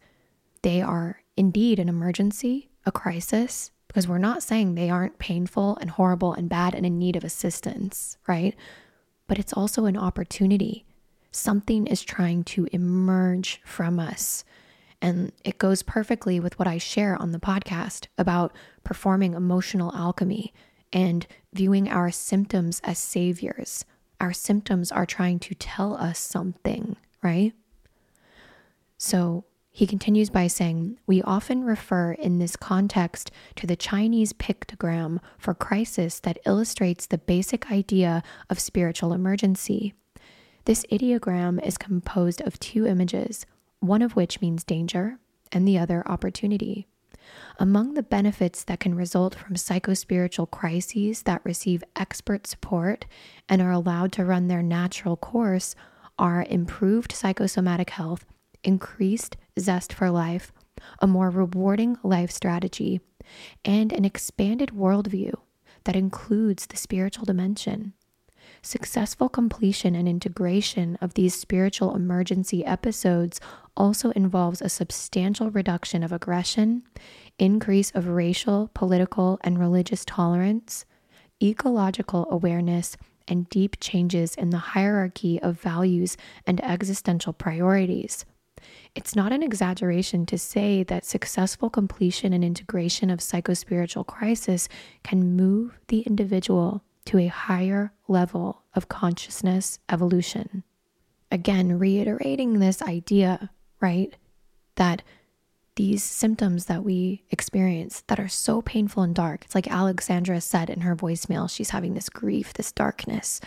[0.62, 5.88] they are indeed an emergency a crisis because we're not saying they aren't painful and
[5.88, 8.56] horrible and bad and in need of assistance, right?
[9.28, 10.84] But it's also an opportunity.
[11.30, 14.42] Something is trying to emerge from us.
[15.00, 20.52] And it goes perfectly with what I share on the podcast about performing emotional alchemy
[20.92, 23.84] and viewing our symptoms as saviors.
[24.20, 27.52] Our symptoms are trying to tell us something, right?
[28.98, 29.44] So,
[29.76, 35.52] he continues by saying, We often refer in this context to the Chinese pictogram for
[35.52, 39.92] crisis that illustrates the basic idea of spiritual emergency.
[40.64, 43.46] This ideogram is composed of two images,
[43.80, 45.18] one of which means danger
[45.50, 46.86] and the other opportunity.
[47.58, 53.06] Among the benefits that can result from psychospiritual crises that receive expert support
[53.48, 55.74] and are allowed to run their natural course
[56.16, 58.24] are improved psychosomatic health
[58.64, 60.52] increased zest for life,
[61.00, 63.00] a more rewarding life strategy,
[63.64, 65.32] and an expanded worldview
[65.84, 67.92] that includes the spiritual dimension.
[68.62, 73.40] Successful completion and integration of these spiritual emergency episodes
[73.76, 76.82] also involves a substantial reduction of aggression,
[77.38, 80.84] increase of racial, political, and religious tolerance,
[81.42, 82.96] ecological awareness,
[83.26, 88.24] and deep changes in the hierarchy of values and existential priorities.
[88.94, 94.68] It's not an exaggeration to say that successful completion and integration of psychospiritual crisis
[95.02, 100.62] can move the individual to a higher level of consciousness evolution.
[101.32, 104.14] Again, reiterating this idea, right,
[104.76, 105.02] that
[105.74, 110.70] these symptoms that we experience that are so painful and dark, it's like Alexandra said
[110.70, 113.40] in her voicemail, she's having this grief, this darkness.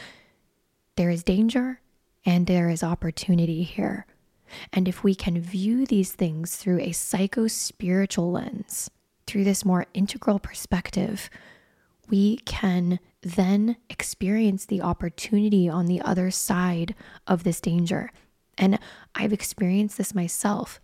[0.98, 1.80] There is danger
[2.26, 4.06] and there is opportunity here
[4.72, 8.90] and if we can view these things through a psycho spiritual lens,
[9.26, 11.30] through this more integral perspective,
[12.10, 16.96] we can then experience the opportunity on the other side
[17.28, 18.12] of this danger.
[18.58, 18.80] And
[19.14, 20.80] I've experienced this myself.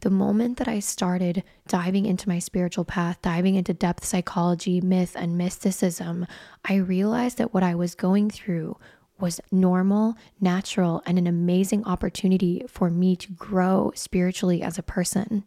[0.00, 5.16] The moment that I started diving into my spiritual path, diving into depth psychology, myth,
[5.18, 6.26] and mysticism,
[6.64, 8.76] I realized that what I was going through
[9.18, 15.46] was normal, natural, and an amazing opportunity for me to grow spiritually as a person.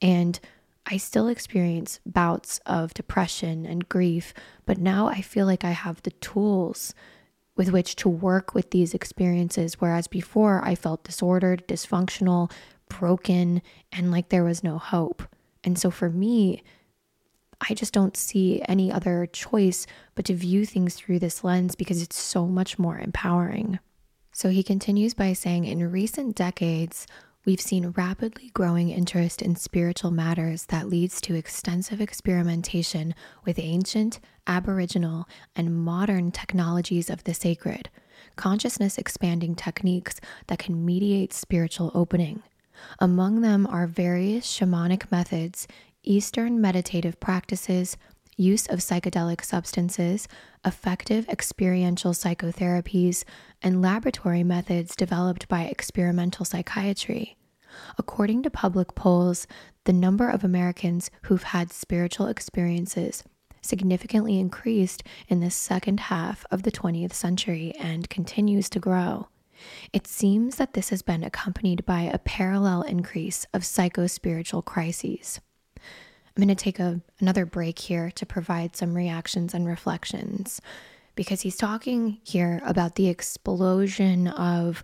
[0.00, 0.40] And
[0.86, 4.34] I still experience bouts of depression and grief,
[4.66, 6.94] but now I feel like I have the tools
[7.56, 9.80] with which to work with these experiences.
[9.80, 12.50] Whereas before I felt disordered, dysfunctional,
[12.88, 15.22] broken, and like there was no hope.
[15.62, 16.62] And so for me,
[17.68, 22.02] I just don't see any other choice but to view things through this lens because
[22.02, 23.78] it's so much more empowering.
[24.32, 27.06] So he continues by saying, in recent decades,
[27.44, 34.20] we've seen rapidly growing interest in spiritual matters that leads to extensive experimentation with ancient,
[34.46, 37.90] aboriginal, and modern technologies of the sacred,
[38.36, 42.42] consciousness expanding techniques that can mediate spiritual opening.
[42.98, 45.68] Among them are various shamanic methods,
[46.04, 47.96] Eastern meditative practices,
[48.36, 50.26] use of psychedelic substances,
[50.64, 53.24] effective experiential psychotherapies,
[53.62, 57.36] and laboratory methods developed by experimental psychiatry.
[57.98, 59.46] According to public polls,
[59.84, 63.24] the number of Americans who've had spiritual experiences
[63.60, 69.28] significantly increased in the second half of the 20th century and continues to grow.
[69.92, 75.40] It seems that this has been accompanied by a parallel increase of psychospiritual crises.
[76.36, 80.60] I'm going to take a, another break here to provide some reactions and reflections
[81.14, 84.82] because he's talking here about the explosion of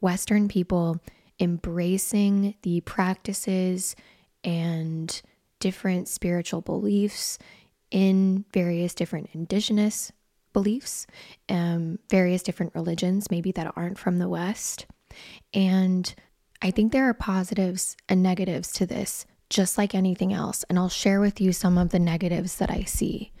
[0.00, 1.00] Western people
[1.38, 3.94] embracing the practices
[4.42, 5.20] and
[5.60, 7.38] different spiritual beliefs
[7.90, 10.12] in various different indigenous
[10.52, 11.06] beliefs,
[11.50, 14.86] um, various different religions, maybe that aren't from the West.
[15.52, 16.14] And
[16.62, 20.64] I think there are positives and negatives to this just like anything else.
[20.68, 23.32] And I'll share with you some of the negatives that I see.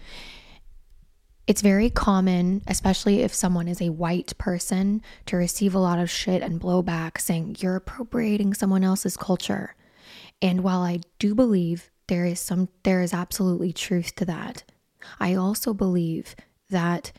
[1.46, 6.10] It's very common, especially if someone is a white person, to receive a lot of
[6.10, 9.76] shit and blowback saying you're appropriating someone else's culture.
[10.42, 14.64] And while I do believe there is some there is absolutely truth to that,
[15.20, 16.34] I also believe
[16.70, 17.12] that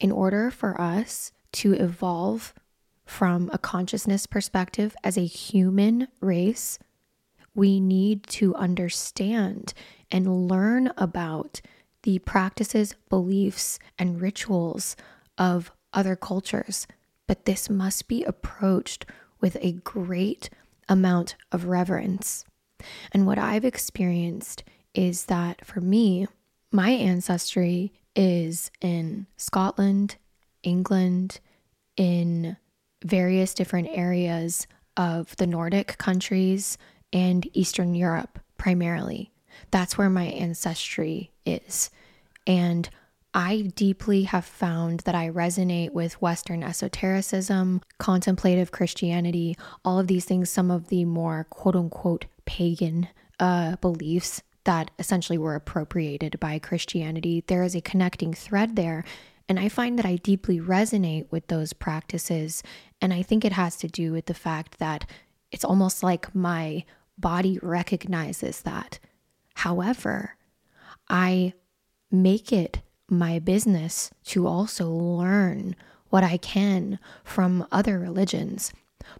[0.00, 2.54] in order for us to evolve
[3.04, 6.78] from a consciousness perspective as a human race,
[7.54, 9.72] we need to understand
[10.10, 11.60] and learn about
[12.02, 14.96] the practices, beliefs, and rituals
[15.38, 16.86] of other cultures.
[17.26, 19.06] But this must be approached
[19.40, 20.50] with a great
[20.88, 22.44] amount of reverence.
[23.12, 26.26] And what I've experienced is that for me,
[26.70, 30.16] my ancestry is in Scotland,
[30.62, 31.40] England,
[31.96, 32.56] in
[33.04, 36.78] various different areas of the Nordic countries,
[37.14, 39.30] and Eastern Europe primarily.
[39.70, 41.90] That's where my ancestry is.
[42.46, 42.90] And
[43.32, 50.24] I deeply have found that I resonate with Western esotericism, contemplative Christianity, all of these
[50.24, 53.08] things, some of the more quote unquote pagan
[53.40, 57.42] uh, beliefs that essentially were appropriated by Christianity.
[57.46, 59.04] There is a connecting thread there.
[59.48, 62.62] And I find that I deeply resonate with those practices.
[63.00, 65.08] And I think it has to do with the fact that
[65.50, 66.84] it's almost like my
[67.18, 68.98] body recognizes that.
[69.54, 70.36] However,
[71.08, 71.54] I
[72.10, 75.76] make it my business to also learn
[76.08, 78.72] what I can from other religions.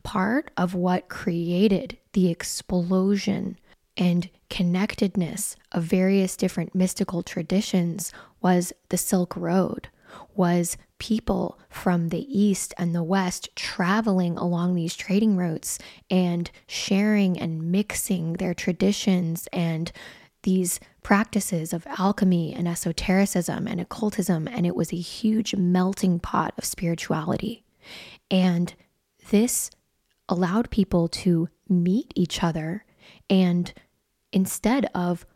[0.03, 3.59] Part of what created the explosion
[3.97, 9.89] and connectedness of various different mystical traditions was the Silk Road,
[10.35, 15.79] was people from the east and the west traveling along these trading routes
[16.11, 19.93] and sharing and mixing their traditions and
[20.45, 24.47] these practices of alchemy and esotericism and occultism.
[24.47, 27.65] And it was a huge melting pot of spirituality.
[28.31, 28.75] And
[29.31, 29.71] this
[30.29, 32.85] allowed people to meet each other.
[33.29, 33.73] And
[34.33, 35.27] instead of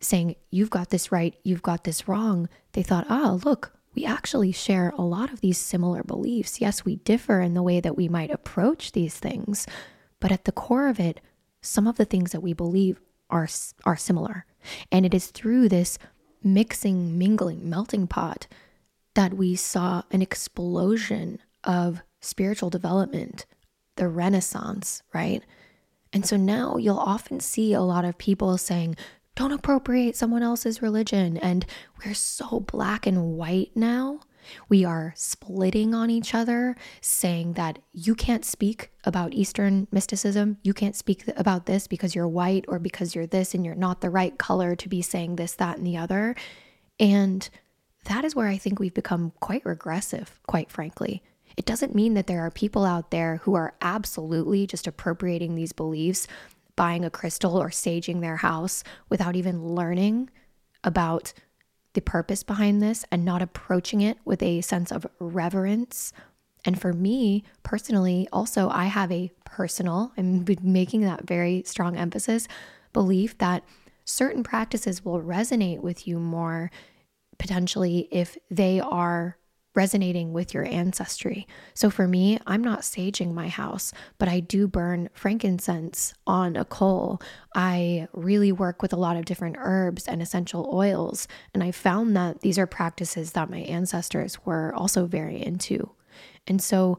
[0.00, 4.52] saying, You've got this right, you've got this wrong, they thought, Oh, look, we actually
[4.52, 6.60] share a lot of these similar beliefs.
[6.60, 9.66] Yes, we differ in the way that we might approach these things,
[10.20, 11.20] but at the core of it,
[11.62, 13.48] some of the things that we believe are,
[13.84, 14.46] are similar.
[14.92, 15.98] And it is through this
[16.44, 18.46] mixing, mingling, melting pot
[19.14, 23.46] that we saw an explosion of spiritual development,
[23.96, 25.42] the Renaissance, right?
[26.12, 28.94] And so now you'll often see a lot of people saying,
[29.38, 31.36] don't appropriate someone else's religion.
[31.36, 31.64] And
[32.04, 34.18] we're so black and white now.
[34.68, 40.56] We are splitting on each other, saying that you can't speak about Eastern mysticism.
[40.64, 44.00] You can't speak about this because you're white or because you're this and you're not
[44.00, 46.34] the right color to be saying this, that, and the other.
[46.98, 47.48] And
[48.06, 51.22] that is where I think we've become quite regressive, quite frankly.
[51.56, 55.72] It doesn't mean that there are people out there who are absolutely just appropriating these
[55.72, 56.26] beliefs,
[56.78, 60.30] buying a crystal or saging their house without even learning
[60.84, 61.32] about
[61.94, 66.12] the purpose behind this and not approaching it with a sense of reverence.
[66.64, 72.46] And for me personally, also, I have a personal, I'm making that very strong emphasis,
[72.92, 73.64] belief that
[74.04, 76.70] certain practices will resonate with you more
[77.38, 79.36] potentially if they are
[79.74, 81.46] resonating with your ancestry.
[81.74, 86.64] So for me, I'm not saging my house, but I do burn frankincense on a
[86.64, 87.20] coal.
[87.54, 91.28] I really work with a lot of different herbs and essential oils.
[91.54, 95.90] And I found that these are practices that my ancestors were also very into.
[96.46, 96.98] And so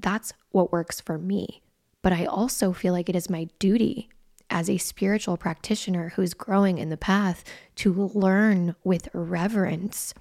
[0.00, 1.62] that's what works for me.
[2.02, 4.08] But I also feel like it is my duty
[4.48, 7.44] as a spiritual practitioner who's growing in the path
[7.76, 10.12] to learn with reverence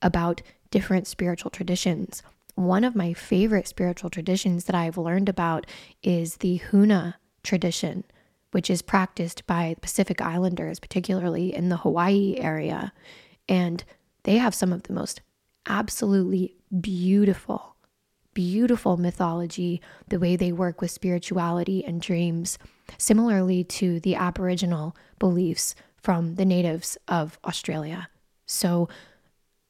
[0.00, 0.42] about
[0.74, 2.20] different spiritual traditions.
[2.56, 5.66] One of my favorite spiritual traditions that I've learned about
[6.02, 7.14] is the Huna
[7.44, 8.02] tradition,
[8.50, 12.92] which is practiced by Pacific Islanders, particularly in the Hawaii area.
[13.48, 13.84] And
[14.24, 15.20] they have some of the most
[15.64, 17.76] absolutely beautiful,
[18.32, 22.58] beautiful mythology, the way they work with spirituality and dreams,
[22.98, 28.08] similarly to the Aboriginal beliefs from the natives of Australia.
[28.44, 28.88] So,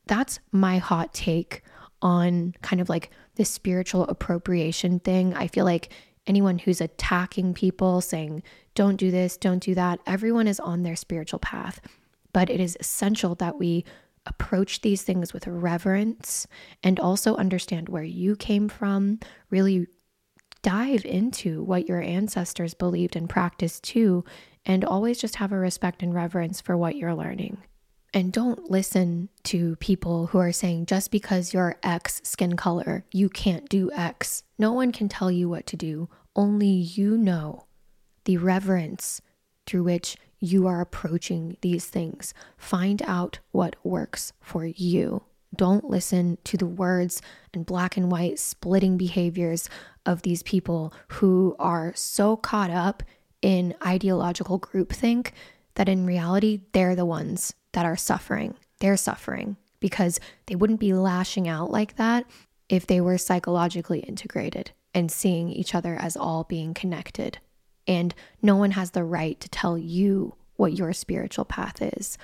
[0.07, 1.63] that's my hot take
[2.03, 5.35] on kind of like the spiritual appropriation thing.
[5.35, 5.93] I feel like
[6.27, 8.43] anyone who's attacking people, saying,
[8.75, 11.81] don't do this, don't do that, everyone is on their spiritual path.
[12.33, 13.85] But it is essential that we
[14.27, 16.47] approach these things with reverence
[16.83, 19.87] and also understand where you came from, really
[20.63, 24.25] dive into what your ancestors believed and practiced too,
[24.65, 27.59] and always just have a respect and reverence for what you're learning.
[28.15, 33.29] And don't listen to people who are saying just because you're X skin color, you
[33.29, 34.45] can't do X.
[34.57, 36.09] No one can tell you what to do.
[36.37, 37.67] Only you know
[38.25, 39.21] the reverence
[39.67, 42.35] through which you are approaching these things.
[42.57, 45.25] Find out what works for you.
[45.57, 47.21] Don't listen to the words
[47.53, 49.69] and black and white splitting behaviors
[50.07, 53.03] of these people who are so caught up
[53.43, 55.33] in ideological groupthink
[55.75, 58.55] that in reality, they're the ones that are suffering.
[58.81, 62.25] They're suffering because they wouldn't be lashing out like that
[62.69, 67.39] if they were psychologically integrated and seeing each other as all being connected.
[67.87, 72.17] And no one has the right to tell you what your spiritual path is.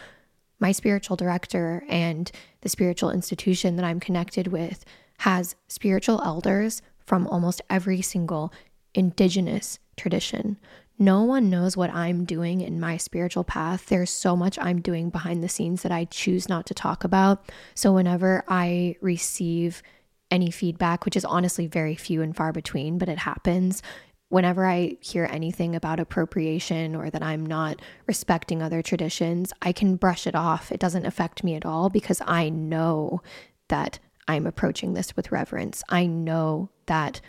[0.59, 2.31] My spiritual director and
[2.63, 4.85] the spiritual institution that I'm connected with
[5.19, 8.53] has spiritual elders from almost every single
[8.95, 10.59] indigenous tradition.
[11.01, 13.87] No one knows what I'm doing in my spiritual path.
[13.87, 17.51] There's so much I'm doing behind the scenes that I choose not to talk about.
[17.75, 19.83] So, whenever I receive
[20.31, 23.83] any feedback, which is honestly very few and far between, but it happens,
[24.29, 29.97] whenever I hear anything about appropriation or that I'm not respecting other traditions, I can
[29.97, 30.71] brush it off.
[30.71, 33.23] It doesn't affect me at all because I know
[33.69, 33.99] that
[34.29, 35.83] I'm approaching this with reverence.
[35.89, 37.23] I know that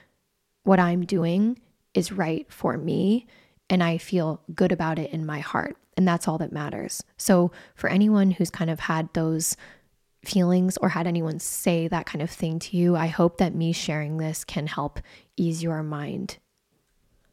[0.64, 1.58] what I'm doing
[1.94, 3.28] is right for me
[3.72, 5.78] and I feel good about it in my heart.
[5.96, 7.02] And that's all that matters.
[7.18, 9.56] So, for anyone who's kind of had those
[10.26, 13.72] feelings or had anyone say that kind of thing to you, I hope that me
[13.72, 15.00] sharing this can help
[15.38, 16.38] ease your mind.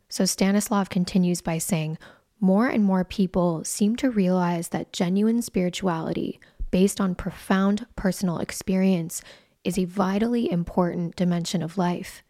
[0.08, 1.98] So, Stanislav continues by saying,
[2.40, 6.38] more and more people seem to realize that genuine spirituality,
[6.70, 9.22] based on profound personal experience,
[9.64, 12.22] is a vitally important dimension of life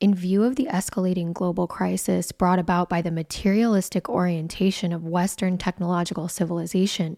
[0.00, 5.58] in view of the escalating global crisis brought about by the materialistic orientation of Western
[5.58, 7.16] technological civilization,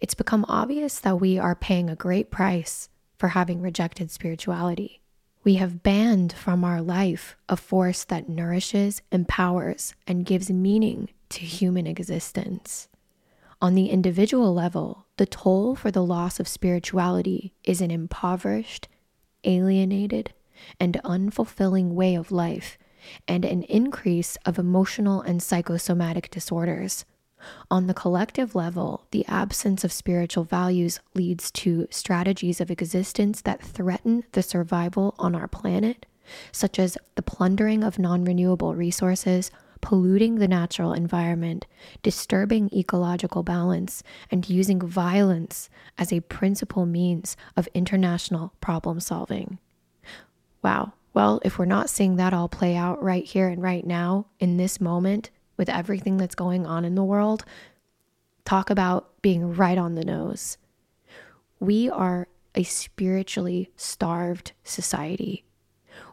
[0.00, 2.88] it's become obvious that we are paying a great price
[3.18, 5.02] for having rejected spirituality.
[5.44, 11.40] We have banned from our life a force that nourishes, empowers, and gives meaning to
[11.40, 12.88] human existence.
[13.60, 18.88] On the individual level, the toll for the loss of spirituality is an impoverished,
[19.44, 20.32] alienated,
[20.78, 22.78] and unfulfilling way of life,
[23.28, 27.04] and an increase of emotional and psychosomatic disorders.
[27.70, 33.62] On the collective level, the absence of spiritual values leads to strategies of existence that
[33.62, 36.06] threaten the survival on our planet,
[36.50, 39.50] such as the plundering of non renewable resources,
[39.80, 41.66] polluting the natural environment,
[42.02, 49.58] disturbing ecological balance, and using violence as a principal means of international problem solving.
[50.66, 50.94] Wow.
[51.14, 54.56] Well, if we're not seeing that all play out right here and right now in
[54.56, 57.44] this moment with everything that's going on in the world,
[58.44, 60.58] talk about being right on the nose.
[61.60, 65.44] We are a spiritually starved society.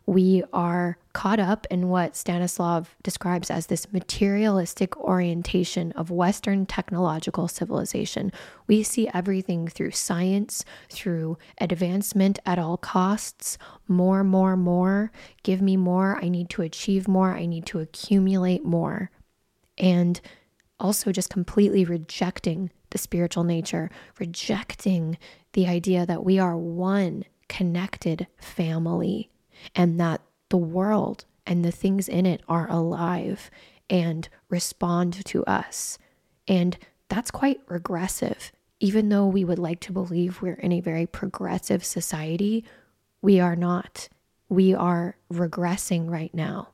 [0.05, 7.47] We are caught up in what Stanislav describes as this materialistic orientation of Western technological
[7.47, 8.31] civilization.
[8.67, 15.11] We see everything through science, through advancement at all costs, more, more, more.
[15.43, 16.17] Give me more.
[16.21, 17.31] I need to achieve more.
[17.31, 19.09] I need to accumulate more.
[19.77, 20.19] And
[20.79, 23.89] also just completely rejecting the spiritual nature,
[24.19, 25.17] rejecting
[25.53, 29.29] the idea that we are one connected family
[29.75, 33.49] and that the world and the things in it are alive
[33.89, 35.97] and respond to us.
[36.47, 36.77] And
[37.09, 38.51] that's quite regressive.
[38.79, 42.65] Even though we would like to believe we're in a very progressive society,
[43.21, 44.09] we are not.
[44.49, 46.69] We are regressing right now.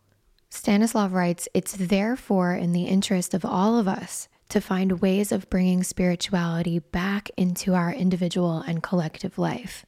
[0.49, 5.49] Stanislav writes It's therefore in the interest of all of us to find ways of
[5.49, 9.85] bringing spirituality back into our individual and collective life.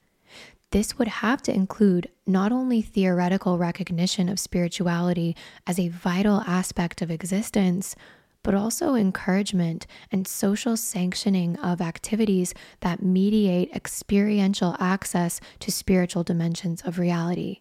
[0.72, 5.36] This would have to include not only theoretical recognition of spirituality
[5.68, 7.96] as a vital aspect of existence,
[8.42, 16.82] but also encouragement and social sanctioning of activities that mediate experiential access to spiritual dimensions
[16.84, 17.60] of reality.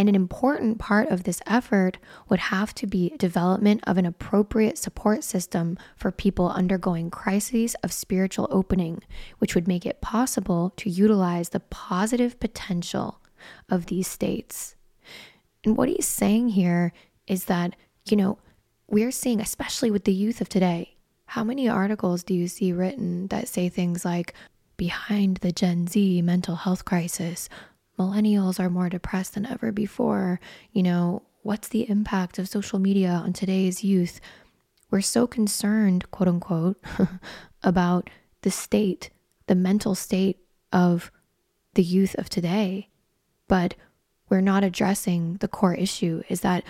[0.00, 1.98] And an important part of this effort
[2.30, 7.92] would have to be development of an appropriate support system for people undergoing crises of
[7.92, 9.02] spiritual opening,
[9.40, 13.20] which would make it possible to utilize the positive potential
[13.68, 14.74] of these states.
[15.64, 16.94] And what he's saying here
[17.26, 17.76] is that,
[18.08, 18.38] you know,
[18.88, 20.96] we're seeing, especially with the youth of today,
[21.26, 24.32] how many articles do you see written that say things like,
[24.78, 27.50] behind the Gen Z mental health crisis,
[28.00, 30.40] millennials are more depressed than ever before.
[30.72, 34.20] You know, what's the impact of social media on today's youth?
[34.90, 36.82] We're so concerned, quote unquote,
[37.62, 38.08] about
[38.40, 39.10] the state,
[39.46, 40.38] the mental state
[40.72, 41.12] of
[41.74, 42.88] the youth of today.
[43.48, 43.74] But
[44.30, 46.64] we're not addressing the core issue is that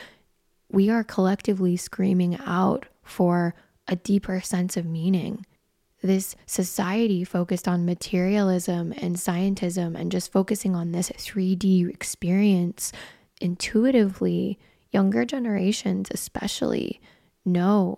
[0.68, 3.55] we are collectively screaming out for
[3.87, 5.45] a deeper sense of meaning
[6.03, 12.92] this society focused on materialism and scientism and just focusing on this 3D experience,
[13.40, 14.59] intuitively,
[14.92, 17.01] younger generations especially
[17.44, 17.96] know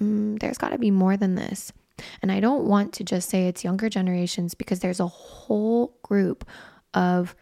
[0.00, 1.72] mm, there's got to be more than this.
[2.20, 6.44] And I don't want to just say it's younger generations because there's a whole group
[6.92, 7.34] of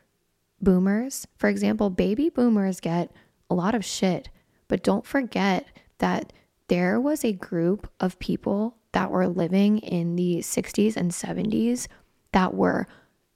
[0.61, 1.26] boomers.
[1.36, 3.11] For example, baby boomers get
[3.50, 4.28] a lot of shit,
[4.68, 5.66] but don't forget
[5.98, 6.32] that
[6.68, 11.88] there was a group of people that were living in the 60s and 70s
[12.32, 12.86] that were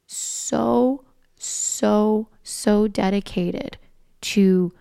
[0.07, 1.05] so,
[1.37, 3.77] so, so dedicated
[4.21, 4.73] to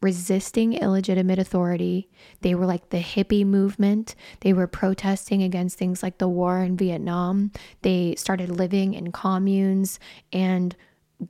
[0.00, 2.08] resisting illegitimate authority.
[2.40, 4.14] They were like the hippie movement.
[4.40, 7.52] They were protesting against things like the war in Vietnam.
[7.82, 9.98] They started living in communes
[10.32, 10.74] and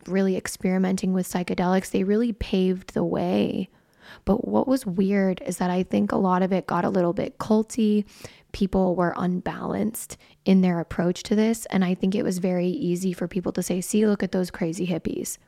[0.07, 1.91] really experimenting with psychedelics.
[1.91, 3.71] They really paved the way.
[4.25, 7.13] But what was weird is that I think a lot of it got a little
[7.13, 8.05] bit culty
[8.59, 11.65] people were unbalanced in their approach to this.
[11.67, 14.51] And I think it was very easy for people to say, see, look at those
[14.51, 15.39] crazy hippies.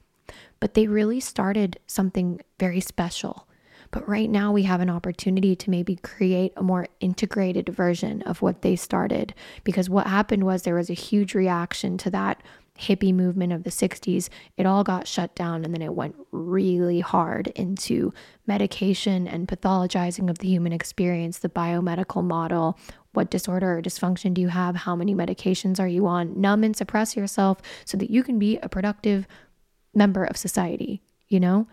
[0.60, 3.48] But they really started something very special.
[3.90, 8.42] But right now, we have an opportunity to maybe create a more integrated version of
[8.42, 9.34] what they started.
[9.64, 12.40] Because what happened was there was a huge reaction to that
[12.80, 17.00] hippie movement of the 60s, it all got shut down and then it went really
[17.00, 18.12] hard into
[18.46, 22.78] medication and pathologizing of the human experience, the biomedical model.
[23.12, 24.76] What disorder or dysfunction do you have?
[24.76, 26.40] How many medications are you on?
[26.40, 29.26] Numb and suppress yourself so that you can be a productive
[29.94, 31.66] member of society, you know?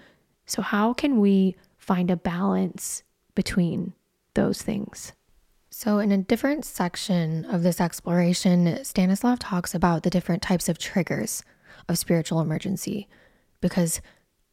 [0.45, 3.03] So, how can we find a balance
[3.35, 3.93] between
[4.33, 5.13] those things?
[5.69, 10.79] So, in a different section of this exploration, Stanislav talks about the different types of
[10.79, 11.43] triggers
[11.87, 13.07] of spiritual emergency
[13.61, 14.01] because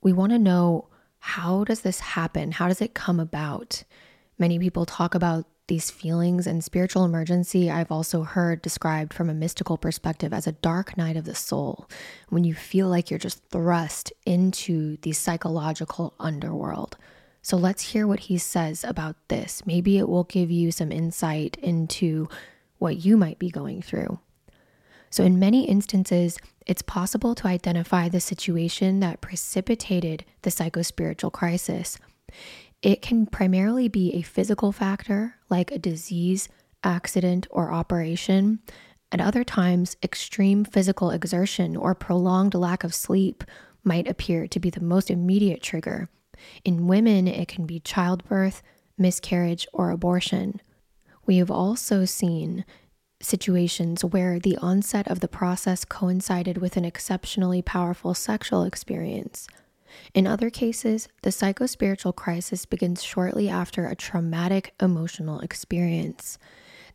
[0.03, 2.53] we want to know how does this happen?
[2.53, 3.85] How does it come about?
[4.39, 9.35] Many people talk about these feelings and spiritual emergency I've also heard described from a
[9.35, 11.89] mystical perspective as a dark night of the soul
[12.29, 16.97] when you feel like you're just thrust into the psychological underworld.
[17.43, 19.67] So let's hear what he says about this.
[19.67, 22.29] Maybe it will give you some insight into
[22.79, 24.19] what you might be going through.
[25.11, 31.99] So, in many instances, it's possible to identify the situation that precipitated the psychospiritual crisis.
[32.85, 36.51] It can primarily be a physical factor, like a disease,
[36.85, 38.59] accident, or operation.
[39.11, 43.43] At other times, extreme physical exertion or prolonged lack of sleep
[43.85, 46.11] might appear to be the most immediate trigger.
[46.63, 48.63] In women, it can be childbirth,
[48.99, 50.61] miscarriage, or abortion.
[51.25, 52.67] We have also seen
[53.23, 59.49] situations where the onset of the process coincided with an exceptionally powerful sexual experience.
[60.15, 66.39] In other cases, the psychospiritual crisis begins shortly after a traumatic emotional experience.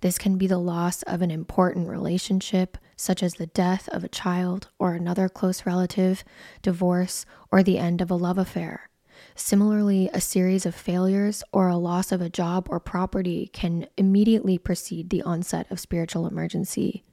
[0.01, 4.09] This can be the loss of an important relationship, such as the death of a
[4.09, 6.23] child or another close relative,
[6.61, 8.89] divorce, or the end of a love affair.
[9.35, 14.57] Similarly, a series of failures or a loss of a job or property can immediately
[14.57, 17.03] precede the onset of spiritual emergency.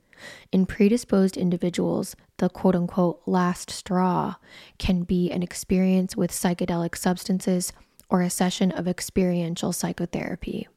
[0.52, 4.36] In predisposed individuals, the quote unquote last straw
[4.78, 7.72] can be an experience with psychedelic substances
[8.08, 10.68] or a session of experiential psychotherapy.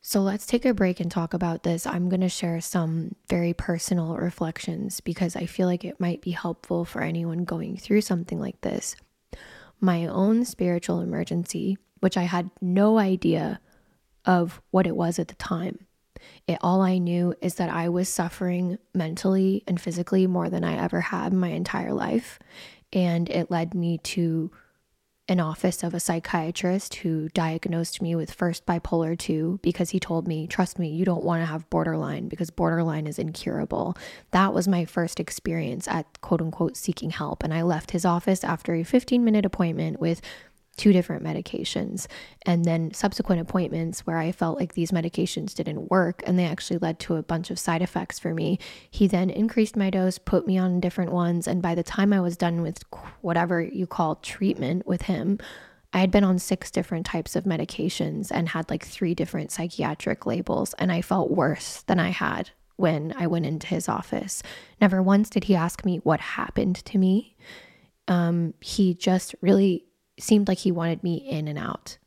[0.00, 1.86] So let's take a break and talk about this.
[1.86, 6.30] I'm going to share some very personal reflections because I feel like it might be
[6.30, 8.96] helpful for anyone going through something like this.
[9.80, 13.60] My own spiritual emergency, which I had no idea
[14.24, 15.86] of what it was at the time.
[16.46, 20.76] It all I knew is that I was suffering mentally and physically more than I
[20.82, 22.38] ever had in my entire life.
[22.92, 24.50] And it led me to
[25.28, 30.26] an office of a psychiatrist who diagnosed me with first bipolar 2 because he told
[30.26, 33.94] me, Trust me, you don't want to have borderline because borderline is incurable.
[34.30, 37.44] That was my first experience at quote unquote seeking help.
[37.44, 40.22] And I left his office after a 15 minute appointment with
[40.78, 42.06] two different medications
[42.46, 46.78] and then subsequent appointments where I felt like these medications didn't work and they actually
[46.78, 48.58] led to a bunch of side effects for me.
[48.90, 52.20] He then increased my dose, put me on different ones, and by the time I
[52.20, 52.82] was done with
[53.20, 55.38] whatever you call treatment with him,
[55.92, 60.26] I had been on six different types of medications and had like three different psychiatric
[60.26, 64.42] labels, and I felt worse than I had when I went into his office.
[64.80, 67.36] Never once did he ask me what happened to me.
[68.06, 69.87] Um, he just really
[70.18, 71.98] seemed like he wanted me in and out.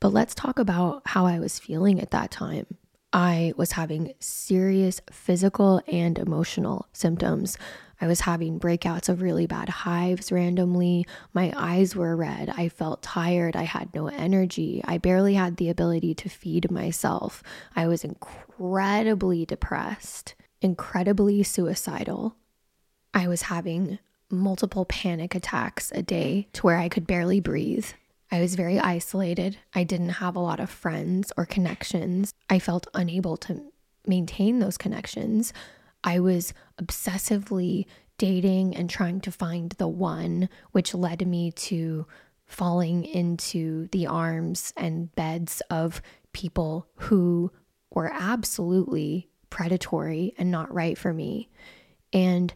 [0.00, 2.66] But let's talk about how I was feeling at that time.
[3.12, 7.58] I was having serious physical and emotional symptoms.
[8.00, 11.06] I was having breakouts of really bad hives randomly.
[11.34, 12.48] My eyes were red.
[12.56, 13.56] I felt tired.
[13.56, 14.80] I had no energy.
[14.84, 17.42] I barely had the ability to feed myself.
[17.76, 22.36] I was incredibly depressed, incredibly suicidal.
[23.12, 23.98] I was having
[24.30, 27.86] multiple panic attacks a day to where I could barely breathe.
[28.30, 29.58] I was very isolated.
[29.74, 32.32] I didn't have a lot of friends or connections.
[32.48, 33.62] I felt unable to
[34.06, 35.52] maintain those connections.
[36.04, 37.86] I was obsessively
[38.18, 42.06] dating and trying to find the one, which led me to
[42.46, 46.02] falling into the arms and beds of
[46.32, 47.50] people who
[47.90, 51.48] were absolutely predatory and not right for me.
[52.12, 52.52] And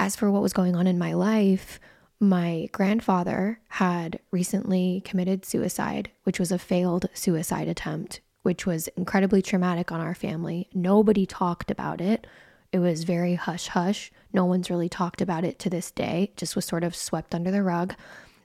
[0.00, 1.78] as for what was going on in my life,
[2.18, 9.42] my grandfather had recently committed suicide, which was a failed suicide attempt, which was incredibly
[9.42, 10.70] traumatic on our family.
[10.72, 12.26] Nobody talked about it.
[12.72, 14.10] It was very hush hush.
[14.32, 17.34] No one's really talked about it to this day, it just was sort of swept
[17.34, 17.94] under the rug.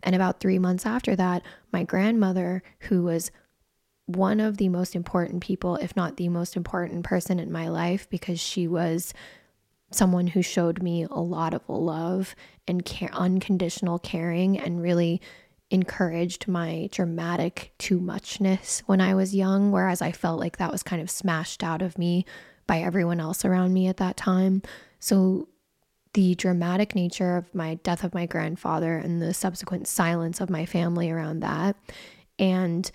[0.03, 1.41] And about three months after that,
[1.71, 3.31] my grandmother, who was
[4.07, 8.09] one of the most important people, if not the most important person in my life,
[8.09, 9.13] because she was
[9.95, 12.35] someone who showed me a lot of love
[12.67, 15.21] and care, unconditional caring and really
[15.71, 20.83] encouraged my dramatic too muchness when I was young, whereas I felt like that was
[20.83, 22.25] kind of smashed out of me
[22.67, 24.61] by everyone else around me at that time.
[24.99, 25.49] So,
[26.13, 30.65] the dramatic nature of my death of my grandfather and the subsequent silence of my
[30.65, 31.75] family around that,
[32.39, 32.89] and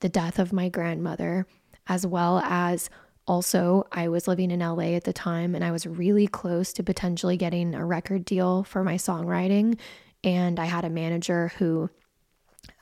[0.00, 1.46] the death of my grandmother,
[1.88, 2.88] as well as
[3.30, 6.82] also, I was living in LA at the time and I was really close to
[6.82, 9.78] potentially getting a record deal for my songwriting.
[10.24, 11.88] And I had a manager who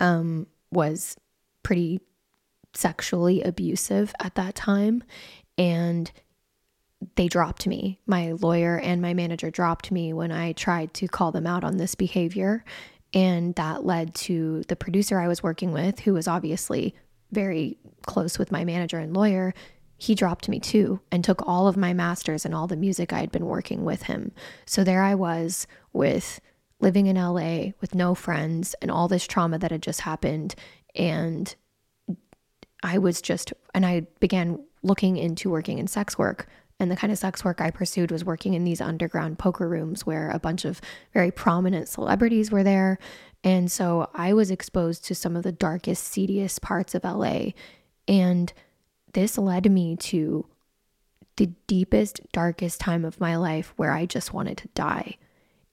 [0.00, 1.18] um, was
[1.62, 2.00] pretty
[2.72, 5.04] sexually abusive at that time.
[5.58, 6.10] And
[7.16, 8.00] they dropped me.
[8.06, 11.76] My lawyer and my manager dropped me when I tried to call them out on
[11.76, 12.64] this behavior.
[13.12, 16.94] And that led to the producer I was working with, who was obviously
[17.32, 17.76] very
[18.06, 19.52] close with my manager and lawyer,
[19.98, 23.18] he dropped me too and took all of my masters and all the music I
[23.18, 24.32] had been working with him.
[24.64, 26.40] So there I was with
[26.80, 30.54] living in LA with no friends and all this trauma that had just happened.
[30.94, 31.52] And
[32.84, 36.48] I was just, and I began looking into working in sex work.
[36.78, 40.06] And the kind of sex work I pursued was working in these underground poker rooms
[40.06, 40.80] where a bunch of
[41.12, 43.00] very prominent celebrities were there.
[43.42, 47.48] And so I was exposed to some of the darkest, seediest parts of LA.
[48.06, 48.52] And
[49.18, 50.46] this led me to
[51.38, 55.16] the deepest, darkest time of my life where I just wanted to die.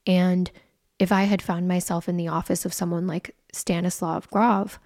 [0.07, 0.49] And
[0.97, 4.79] if I had found myself in the office of someone like Stanislav Grof,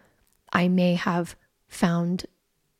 [0.52, 1.38] I may have
[1.70, 2.26] found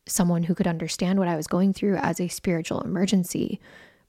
[0.06, 3.58] someone who could understand what I was going through as a spiritual emergency.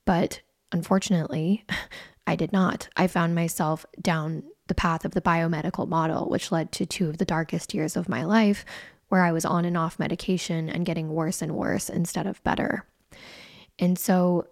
[0.03, 0.41] But
[0.73, 1.63] unfortunately,
[2.27, 2.89] I did not.
[2.97, 7.17] I found myself down the path of the biomedical model, which led to two of
[7.17, 8.65] the darkest years of my life
[9.11, 12.85] where I was on and off medication and getting worse and worse instead of better.
[13.77, 14.47] And so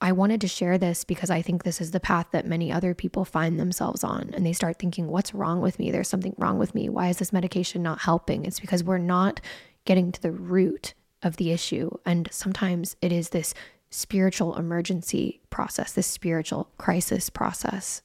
[0.00, 2.94] I wanted to share this because I think this is the path that many other
[2.94, 4.30] people find themselves on.
[4.34, 5.92] And they start thinking, what's wrong with me?
[5.92, 6.88] There's something wrong with me.
[6.88, 8.44] Why is this medication not helping?
[8.44, 9.40] It's because we're not
[9.84, 11.90] getting to the root of the issue.
[12.04, 13.54] And sometimes it is this
[13.90, 18.02] spiritual emergency process, this spiritual crisis process.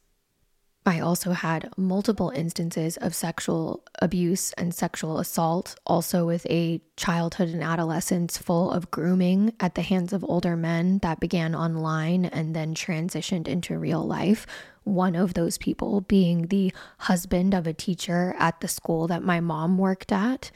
[0.83, 7.49] I also had multiple instances of sexual abuse and sexual assault, also with a childhood
[7.49, 12.55] and adolescence full of grooming at the hands of older men that began online and
[12.55, 14.47] then transitioned into real life.
[14.83, 19.39] One of those people being the husband of a teacher at the school that my
[19.39, 20.49] mom worked at.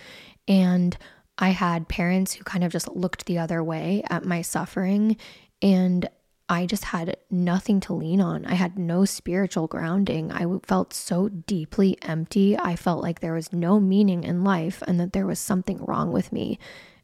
[0.47, 0.97] And
[1.37, 5.17] I had parents who kind of just looked the other way at my suffering.
[5.61, 6.09] And
[6.47, 8.45] I just had nothing to lean on.
[8.45, 10.31] I had no spiritual grounding.
[10.31, 12.57] I felt so deeply empty.
[12.57, 16.11] I felt like there was no meaning in life and that there was something wrong
[16.11, 16.59] with me.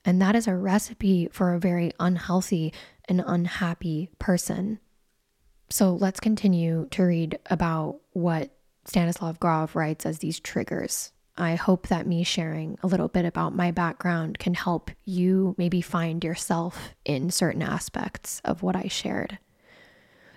[0.05, 2.73] And that is a recipe for a very unhealthy
[3.05, 4.79] and unhappy person.
[5.69, 8.51] So let's continue to read about what
[8.85, 11.11] Stanislav Grof writes as these triggers
[11.41, 15.81] I hope that me sharing a little bit about my background can help you maybe
[15.81, 19.39] find yourself in certain aspects of what I shared.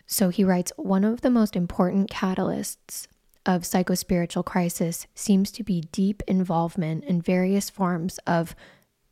[0.07, 3.07] So he writes One of the most important catalysts
[3.45, 8.57] of psychospiritual crisis seems to be deep involvement in various forms of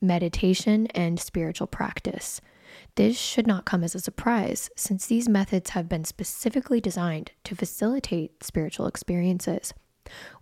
[0.01, 2.41] meditation and spiritual practice.
[2.95, 7.55] This should not come as a surprise, since these methods have been specifically designed to
[7.55, 9.75] facilitate spiritual experiences.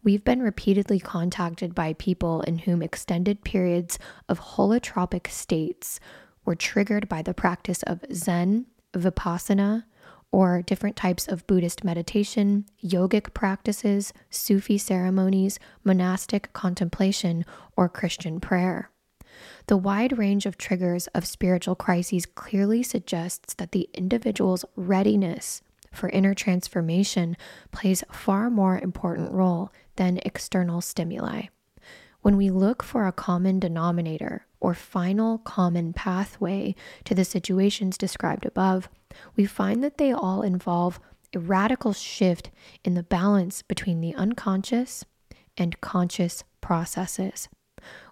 [0.03, 3.99] We've been repeatedly contacted by people in whom extended periods
[4.29, 6.01] of holotropic states
[6.45, 9.85] were triggered by the practice of Zen, Vipassana,
[10.33, 17.45] or different types of Buddhist meditation, yogic practices, Sufi ceremonies, monastic contemplation,
[17.77, 18.91] or Christian prayer.
[19.67, 26.09] The wide range of triggers of spiritual crises clearly suggests that the individual's readiness for
[26.11, 27.37] inner transformation
[27.73, 31.43] plays far more important role than external stimuli.
[32.23, 36.75] When we look for a common denominator or final common pathway
[37.05, 38.89] to the situations described above,
[39.37, 41.01] we find that they all involve
[41.35, 42.51] a radical shift
[42.85, 45.05] in the balance between the unconscious
[45.57, 47.49] and conscious processes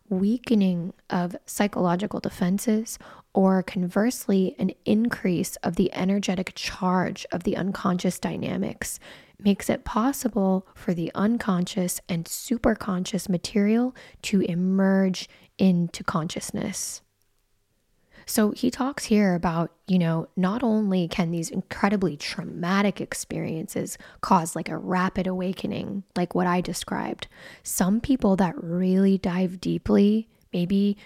[0.09, 2.99] weakening of psychological defenses,
[3.39, 8.99] or conversely, an increase of the energetic charge of the unconscious dynamics
[9.39, 17.01] makes it possible for the unconscious and superconscious material to emerge into consciousness.
[18.27, 24.57] So he talks here about, you know, not only can these incredibly traumatic experiences cause
[24.57, 27.29] like a rapid awakening, like what I described,
[27.63, 30.97] some people that really dive deeply, maybe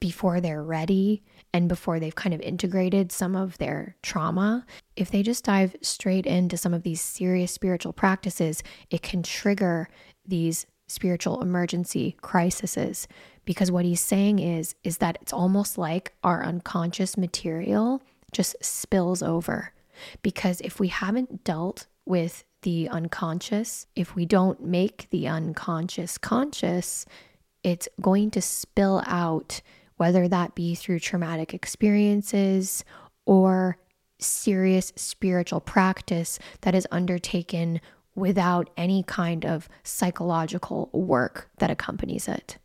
[0.00, 1.22] before they're ready
[1.52, 4.64] and before they've kind of integrated some of their trauma,
[4.96, 9.88] if they just dive straight into some of these serious spiritual practices, it can trigger
[10.26, 13.08] these spiritual emergency crises.
[13.44, 19.22] Because what he's saying is is that it's almost like our unconscious material just spills
[19.22, 19.72] over.
[20.22, 27.06] Because if we haven't dealt with the unconscious if we don't make the unconscious conscious
[27.62, 29.60] it's going to spill out
[29.98, 32.84] whether that be through traumatic experiences
[33.26, 33.76] or
[34.18, 37.80] serious spiritual practice that is undertaken
[38.14, 42.58] without any kind of psychological work that accompanies it.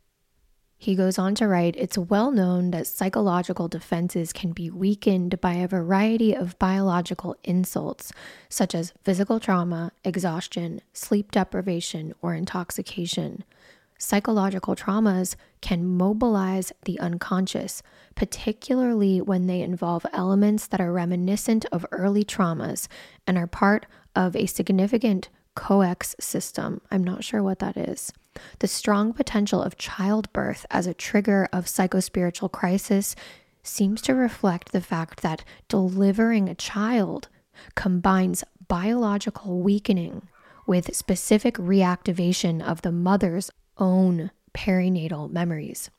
[0.76, 5.54] He goes on to write It's well known that psychological defenses can be weakened by
[5.54, 8.12] a variety of biological insults,
[8.50, 13.44] such as physical trauma, exhaustion, sleep deprivation, or intoxication.
[14.04, 17.82] Psychological traumas can mobilize the unconscious,
[18.14, 22.86] particularly when they involve elements that are reminiscent of early traumas
[23.26, 26.82] and are part of a significant COEX system.
[26.90, 28.12] I'm not sure what that is.
[28.58, 33.16] The strong potential of childbirth as a trigger of psychospiritual crisis
[33.62, 37.28] seems to reflect the fact that delivering a child
[37.74, 40.28] combines biological weakening
[40.66, 45.90] with specific reactivation of the mother's own perinatal memories.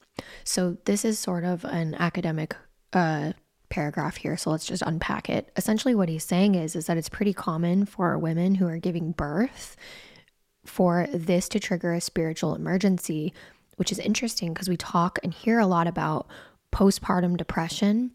[0.43, 2.55] So, this is sort of an academic
[2.93, 3.33] uh,
[3.69, 5.51] paragraph here, so let's just unpack it.
[5.57, 9.11] Essentially, what he's saying is, is that it's pretty common for women who are giving
[9.11, 9.75] birth
[10.65, 13.33] for this to trigger a spiritual emergency,
[13.75, 16.27] which is interesting because we talk and hear a lot about
[16.71, 18.11] postpartum depression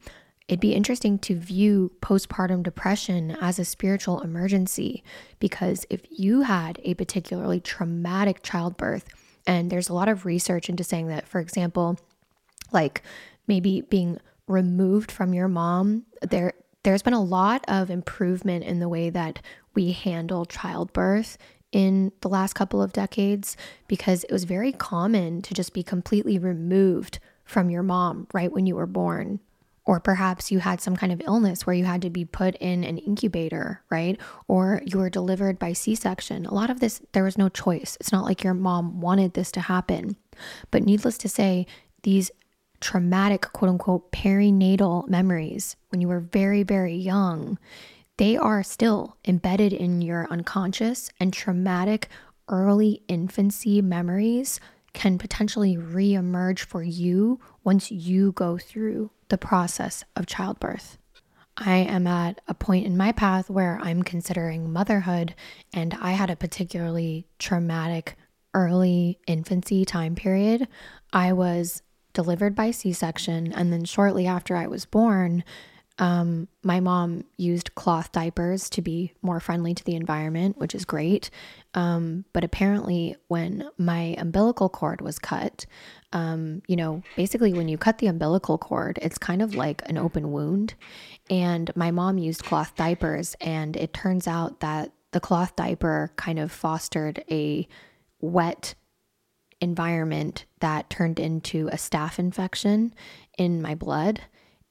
[0.50, 5.04] it'd be interesting to view postpartum depression as a spiritual emergency
[5.38, 9.04] because if you had a particularly traumatic childbirth,
[9.46, 11.98] and there's a lot of research into saying that, for example,
[12.72, 13.02] like
[13.46, 18.88] maybe being removed from your mom, there there's been a lot of improvement in the
[18.88, 19.40] way that
[19.74, 21.36] we handle childbirth
[21.72, 26.38] in the last couple of decades because it was very common to just be completely
[26.38, 29.40] removed from your mom right when you were born.
[29.90, 32.84] Or perhaps you had some kind of illness where you had to be put in
[32.84, 34.20] an incubator, right?
[34.46, 36.46] Or you were delivered by C section.
[36.46, 37.96] A lot of this, there was no choice.
[37.98, 40.14] It's not like your mom wanted this to happen.
[40.70, 41.66] But needless to say,
[42.04, 42.30] these
[42.80, 47.58] traumatic, quote unquote, perinatal memories when you were very, very young,
[48.16, 52.06] they are still embedded in your unconscious and traumatic
[52.48, 54.60] early infancy memories
[54.92, 60.98] can potentially reemerge for you once you go through the process of childbirth.
[61.56, 65.34] I am at a point in my path where I'm considering motherhood,
[65.72, 68.16] and I had a particularly traumatic
[68.54, 70.68] early infancy time period.
[71.12, 75.44] I was delivered by C section, and then shortly after I was born,
[75.98, 80.86] um, my mom used cloth diapers to be more friendly to the environment, which is
[80.86, 81.30] great.
[81.74, 85.66] Um, but apparently, when my umbilical cord was cut,
[86.12, 89.96] um, you know, basically, when you cut the umbilical cord, it's kind of like an
[89.96, 90.74] open wound.
[91.28, 96.38] And my mom used cloth diapers, and it turns out that the cloth diaper kind
[96.38, 97.68] of fostered a
[98.20, 98.74] wet
[99.60, 102.94] environment that turned into a staph infection
[103.36, 104.20] in my blood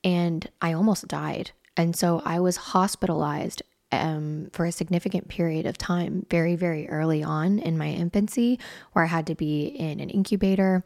[0.04, 1.52] and I almost died.
[1.78, 3.62] And so I was hospitalized
[3.92, 8.60] um, for a significant period of time, very, very early on in my infancy,
[8.94, 10.84] where I had to be in an incubator.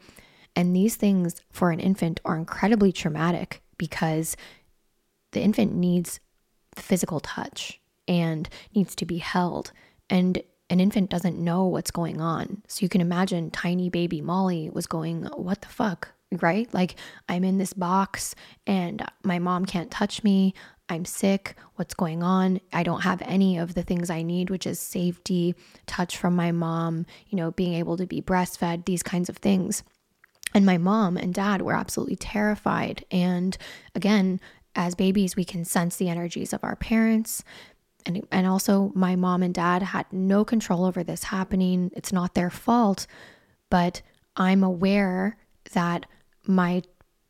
[0.56, 4.36] And these things for an infant are incredibly traumatic because
[5.32, 6.20] the infant needs
[6.76, 9.72] physical touch and needs to be held.
[10.08, 12.62] And an infant doesn't know what's going on.
[12.68, 16.14] So you can imagine tiny baby Molly was going, What the fuck?
[16.42, 16.72] right?
[16.72, 16.96] Like
[17.28, 18.34] I'm in this box
[18.66, 20.54] and my mom can't touch me.
[20.88, 21.56] I'm sick.
[21.76, 22.60] What's going on?
[22.72, 25.54] I don't have any of the things I need, which is safety,
[25.86, 29.82] touch from my mom, you know, being able to be breastfed, these kinds of things.
[30.54, 33.04] And my mom and dad were absolutely terrified.
[33.10, 33.56] And
[33.94, 34.40] again,
[34.76, 37.42] as babies, we can sense the energies of our parents.
[38.06, 41.90] And, and also, my mom and dad had no control over this happening.
[41.96, 43.06] It's not their fault,
[43.70, 44.02] but
[44.36, 45.38] I'm aware
[45.72, 46.06] that
[46.46, 46.82] my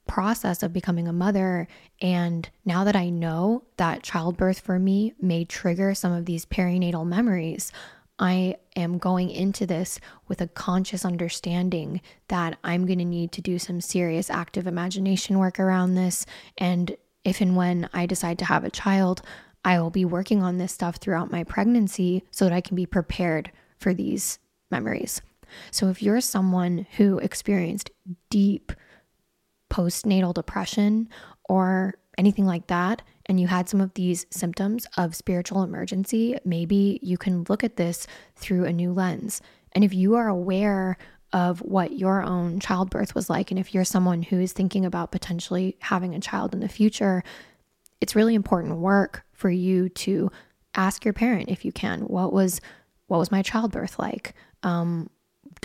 [0.07, 1.67] process of becoming a mother.
[2.01, 7.07] And now that I know that childbirth for me may trigger some of these perinatal
[7.07, 7.73] memories,
[8.19, 9.99] I am going into this
[10.29, 15.39] with a conscious understanding that I'm going to need to do some serious active imagination
[15.39, 16.25] work around this.
[16.57, 19.23] And if and when I decide to have a child,
[19.65, 22.87] I will be working on this stuff throughout my pregnancy so that I can be
[22.87, 24.39] prepared for these
[24.71, 25.21] memories.
[25.71, 27.91] So if you're someone who experienced
[28.31, 28.73] deep,
[29.75, 31.09] postnatal depression
[31.49, 37.01] or anything like that, and you had some of these symptoms of spiritual emergency, maybe
[37.03, 38.07] you can look at this
[38.37, 39.43] through a new lens.
[39.73, 40.97] And if you are aware
[41.33, 45.11] of what your own childbirth was like, and if you're someone who is thinking about
[45.11, 47.25] potentially having a child in the future,
[48.01, 50.31] it's really important work for you to
[50.77, 52.61] ask your parent if you can what was
[53.07, 55.09] what was my childbirth like um,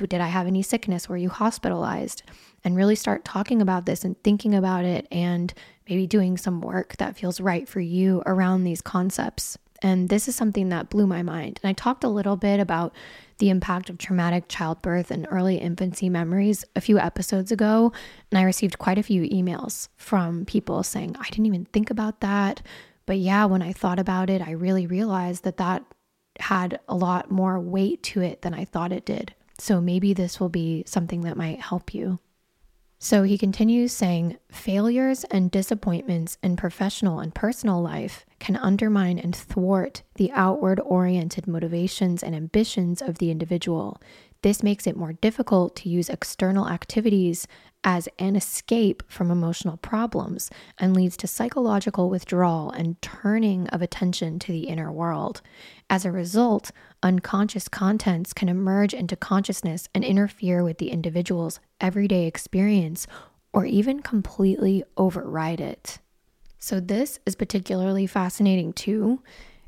[0.06, 2.24] did i have any sickness were you hospitalized
[2.64, 5.54] and really start talking about this and thinking about it and
[5.90, 9.58] maybe doing some work that feels right for you around these concepts.
[9.82, 11.60] And this is something that blew my mind.
[11.64, 12.94] And I talked a little bit about
[13.38, 17.94] the impact of traumatic childbirth and early infancy memories a few episodes ago.
[18.30, 22.20] And I received quite a few emails from people saying, I didn't even think about
[22.20, 22.62] that.
[23.06, 25.84] But yeah, when I thought about it, I really realized that that
[26.42, 29.34] had a lot more weight to it than I thought it did.
[29.60, 32.20] So maybe this will be something that might help you.
[33.02, 39.34] So he continues saying failures and disappointments in professional and personal life can undermine and
[39.34, 44.02] thwart the outward oriented motivations and ambitions of the individual.
[44.42, 47.48] This makes it more difficult to use external activities
[47.86, 54.40] as an escape from emotional problems and leads to psychological withdrawal and turning of attention
[54.40, 55.42] to the inner world.
[55.90, 56.72] As a result,
[57.04, 63.08] unconscious contents can emerge into consciousness and interfere with the individual's everyday experience
[63.54, 66.00] or even completely override it.
[66.60, 69.22] So, this is particularly fascinating too,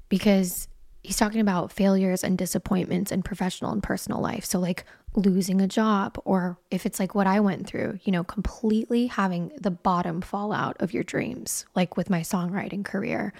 [0.10, 0.68] because
[1.04, 4.46] he's talking about failures and disappointments in professional and personal life.
[4.46, 4.86] So, like
[5.16, 9.52] losing a job, or if it's like what I went through, you know, completely having
[9.60, 13.34] the bottom fall out of your dreams, like with my songwriting career.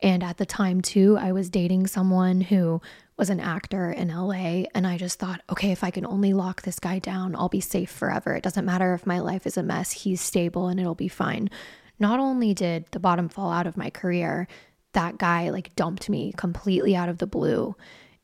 [0.00, 2.80] And at the time, too, I was dating someone who
[3.18, 4.64] was an actor in LA.
[4.74, 7.60] And I just thought, okay, if I can only lock this guy down, I'll be
[7.60, 8.34] safe forever.
[8.34, 11.50] It doesn't matter if my life is a mess, he's stable and it'll be fine.
[11.98, 14.46] Not only did the bottom fall out of my career,
[14.92, 17.74] that guy like dumped me completely out of the blue.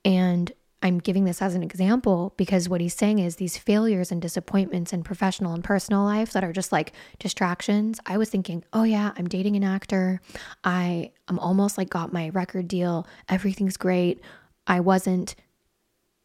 [0.05, 0.53] And
[0.85, 4.93] I'm giving this as an example because what he's saying is these failures and disappointments
[4.93, 7.99] in professional and personal life that are just like distractions.
[8.05, 10.21] I was thinking, oh yeah, I'm dating an actor.
[10.62, 13.07] I am almost like got my record deal.
[13.31, 14.21] Everything's great.
[14.66, 15.35] I wasn't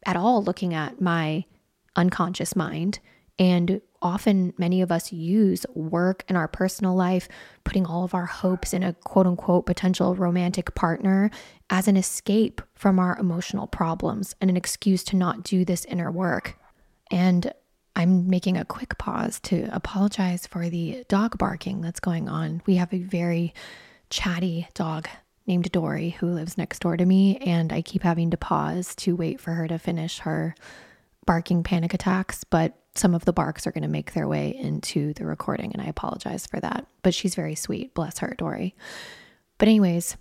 [0.06, 1.44] at all looking at my
[1.96, 3.00] unconscious mind
[3.38, 7.28] and often many of us use work and our personal life,
[7.64, 11.30] putting all of our hopes in a quote unquote potential romantic partner
[11.70, 16.10] as an escape from our emotional problems and an excuse to not do this inner
[16.10, 16.56] work.
[17.10, 17.52] And
[17.96, 22.62] I'm making a quick pause to apologize for the dog barking that's going on.
[22.66, 23.54] We have a very
[24.10, 25.08] chatty dog
[25.50, 29.16] named Dory who lives next door to me, and I keep having to pause to
[29.16, 30.54] wait for her to finish her
[31.26, 32.44] barking panic attacks.
[32.44, 35.82] But some of the barks are going to make their way into the recording, and
[35.82, 36.86] I apologize for that.
[37.02, 37.94] But she's very sweet.
[37.94, 38.76] Bless her, Dory.
[39.58, 40.16] But, anyways,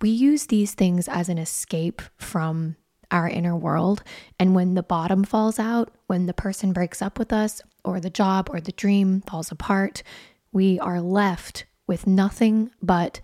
[0.00, 2.74] we use these things as an escape from
[3.12, 4.02] our inner world.
[4.40, 8.10] And when the bottom falls out, when the person breaks up with us, or the
[8.10, 10.02] job or the dream falls apart,
[10.50, 13.20] we are left with nothing but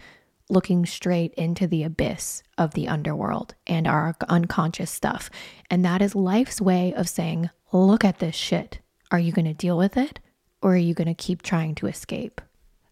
[0.53, 5.31] looking straight into the abyss of the underworld and our unconscious stuff.
[5.71, 8.79] And that is life's way of saying, look at this shit.
[9.11, 10.21] Are you going to deal with it
[10.61, 12.41] or are you going to keep trying to escape?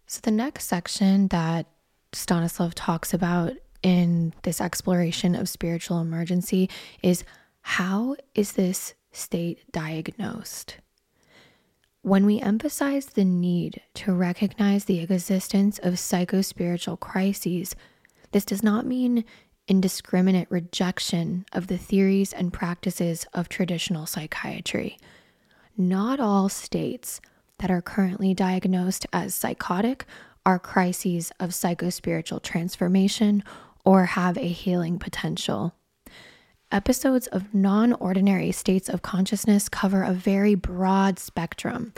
[0.07, 1.66] So, the next section that
[2.12, 6.69] Stanislav talks about in this exploration of spiritual emergency
[7.03, 7.24] is
[7.62, 10.78] how is this state diagnosed?
[12.02, 17.77] When we emphasize the need to recognize the existence of psychospiritual crises,
[18.32, 19.24] this does not mean
[19.68, 24.97] indiscriminate rejection of the theories and practices of traditional psychiatry.
[25.77, 27.20] Not all states
[27.59, 30.06] that are currently diagnosed as psychotic
[30.47, 33.44] are crises of psychospiritual transformation
[33.85, 35.74] or have a healing potential.
[36.72, 41.92] Episodes of non ordinary states of consciousness cover a very broad spectrum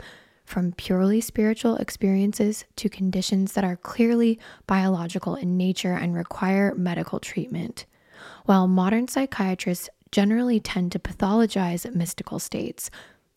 [0.45, 7.19] from purely spiritual experiences to conditions that are clearly biological in nature and require medical
[7.19, 7.85] treatment.
[8.45, 12.89] While modern psychiatrists generally tend to pathologize mystical states,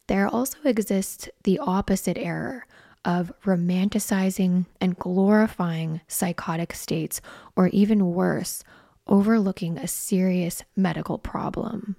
[0.07, 2.67] there also exists the opposite error
[3.05, 7.21] of romanticizing and glorifying psychotic states,
[7.55, 8.65] or even worse,
[9.07, 11.97] overlooking a serious medical problem.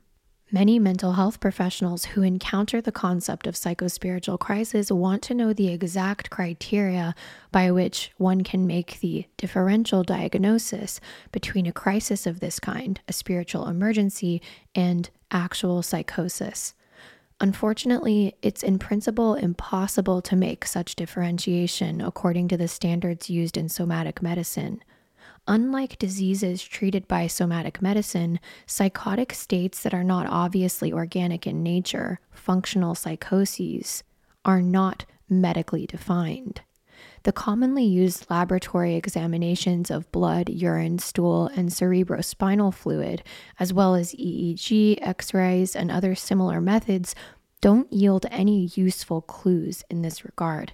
[0.50, 5.68] Many mental health professionals who encounter the concept of psychospiritual crisis want to know the
[5.68, 7.14] exact criteria
[7.52, 11.02] by which one can make the differential diagnosis
[11.34, 14.42] between a crisis of this kind, a spiritual emergency,
[14.74, 16.74] and actual psychosis.
[17.42, 23.68] Unfortunately, it's in principle impossible to make such differentiation according to the standards used in
[23.68, 24.82] somatic medicine.
[25.50, 32.20] Unlike diseases treated by somatic medicine, psychotic states that are not obviously organic in nature,
[32.32, 34.04] functional psychoses,
[34.44, 36.62] are not medically defined.
[37.24, 43.24] The commonly used laboratory examinations of blood, urine, stool, and cerebrospinal fluid,
[43.58, 47.16] as well as EEG, x rays, and other similar methods,
[47.62, 50.74] don't yield any useful clues in this regard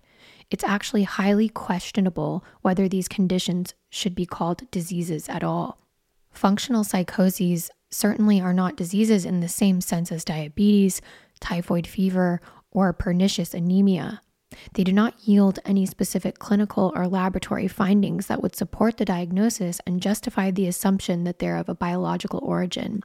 [0.54, 5.78] it's actually highly questionable whether these conditions should be called diseases at all.
[6.32, 10.99] Functional psychoses certainly are not diseases in the same sense as diabetes,
[11.40, 12.41] typhoid fever,
[12.72, 14.20] or pernicious anemia.
[14.74, 19.80] They do not yield any specific clinical or laboratory findings that would support the diagnosis
[19.86, 23.03] and justify the assumption that they're of a biological origin.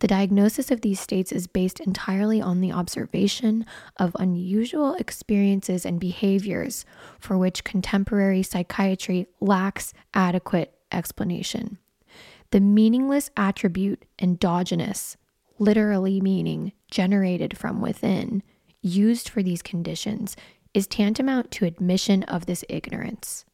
[0.00, 3.64] The diagnosis of these states is based entirely on the observation
[3.96, 6.84] of unusual experiences and behaviors
[7.18, 11.78] for which contemporary psychiatry lacks adequate explanation.
[12.50, 15.16] The meaningless attribute endogenous,
[15.58, 18.42] literally meaning generated from within,
[18.80, 20.36] used for these conditions
[20.74, 23.44] is tantamount to admission of this ignorance.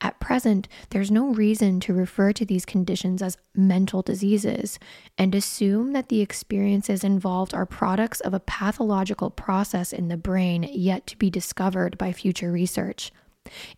[0.00, 4.78] At present, there's no reason to refer to these conditions as mental diseases
[5.16, 10.68] and assume that the experiences involved are products of a pathological process in the brain
[10.70, 13.12] yet to be discovered by future research.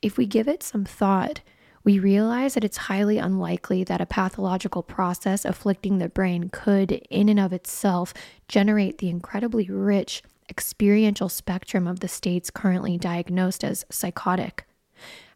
[0.03, 1.41] If we give it some thought,
[1.83, 7.29] we realize that it's highly unlikely that a pathological process afflicting the brain could, in
[7.29, 8.13] and of itself,
[8.49, 14.67] generate the incredibly rich experiential spectrum of the states currently diagnosed as psychotic.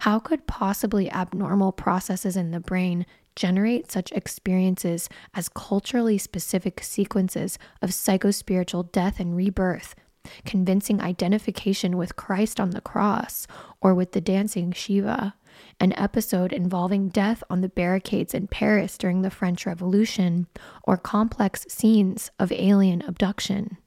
[0.04, 3.06] How could possibly abnormal processes in the brain
[3.36, 9.94] generate such experiences as culturally specific sequences of psychospiritual death and rebirth,
[10.44, 13.46] convincing identification with Christ on the cross
[13.80, 15.36] or with the dancing Shiva?
[15.80, 20.48] an episode involving death on the barricades in Paris during the French Revolution,
[20.82, 23.78] or complex scenes of alien abduction.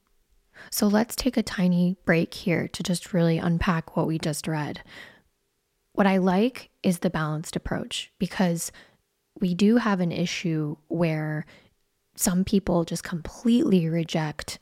[0.71, 4.81] So let's take a tiny break here to just really unpack what we just read.
[5.97, 8.71] What I like is the balanced approach because
[9.41, 11.47] we do have an issue where
[12.15, 14.59] some people just completely reject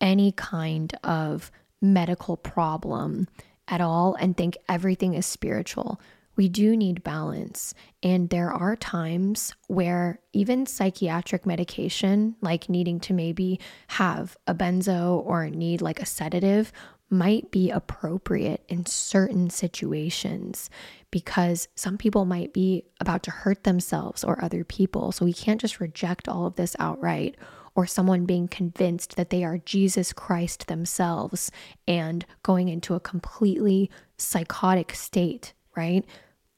[0.00, 3.28] any kind of medical problem
[3.68, 6.00] at all and think everything is spiritual
[6.36, 7.74] we do need balance.
[8.02, 15.22] And there are times where even psychiatric medication, like needing to maybe have a benzo
[15.24, 16.72] or need like a sedative,
[17.12, 20.70] might be appropriate in certain situations
[21.10, 25.12] because some people might be about to hurt themselves or other people.
[25.12, 27.36] So we can't just reject all of this outright
[27.74, 31.50] or someone being convinced that they are Jesus Christ themselves
[31.86, 36.04] and going into a completely psychotic state right?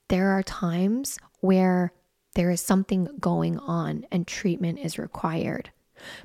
[0.08, 1.92] There are times where
[2.34, 5.70] there is something going on and treatment is required.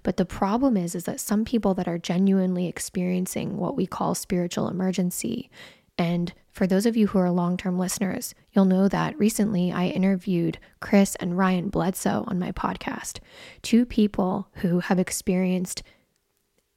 [0.03, 4.15] But the problem is is that some people that are genuinely experiencing what we call
[4.15, 5.49] spiritual emergency
[5.99, 10.57] and for those of you who are long-term listeners, you'll know that recently I interviewed
[10.79, 13.19] Chris and Ryan Bledsoe on my podcast,
[13.61, 15.83] two people who have experienced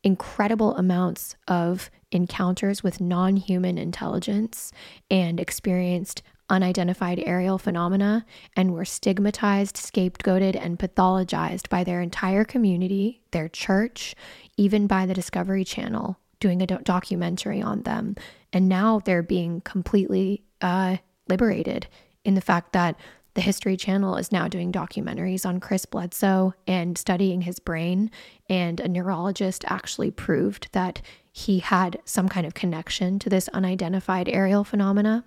[0.03, 4.73] incredible amounts of encounters with non human intelligence
[5.09, 8.25] and experienced unidentified aerial phenomena
[8.57, 14.15] and were stigmatized, scapegoated, and pathologized by their entire community, their church,
[14.57, 18.17] even by the Discovery Channel doing a do- documentary on them.
[18.53, 20.97] And now they're being completely uh,
[21.29, 21.87] liberated
[22.25, 22.97] in the fact that
[23.35, 28.11] the History Channel is now doing documentaries on Chris Bledsoe and studying his brain.
[28.49, 31.01] And a neurologist actually proved that
[31.33, 35.25] he had some kind of connection to this unidentified aerial phenomena.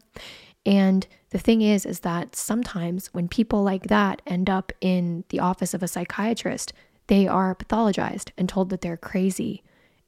[0.65, 5.39] And the thing is, is that sometimes when people like that end up in the
[5.39, 6.73] office of a psychiatrist,
[7.07, 9.63] they are pathologized and told that they're crazy,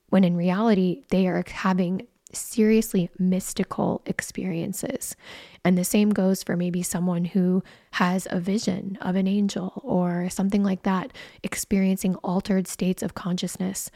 [0.09, 5.15] when in reality, they are having seriously mystical experiences.
[5.63, 10.29] And the same goes for maybe someone who has a vision of an angel or
[10.29, 11.13] something like that,
[11.43, 13.91] experiencing altered states of consciousness.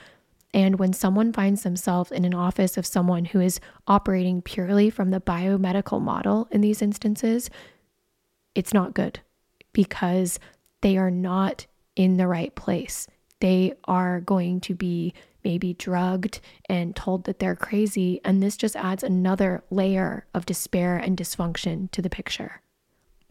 [0.53, 5.11] And when someone finds themselves in an office of someone who is operating purely from
[5.11, 7.49] the biomedical model in these instances,
[8.53, 9.21] it's not good
[9.71, 10.39] because
[10.81, 13.07] they are not in the right place.
[13.39, 15.13] They are going to be
[15.43, 18.21] maybe drugged and told that they're crazy.
[18.23, 22.61] And this just adds another layer of despair and dysfunction to the picture.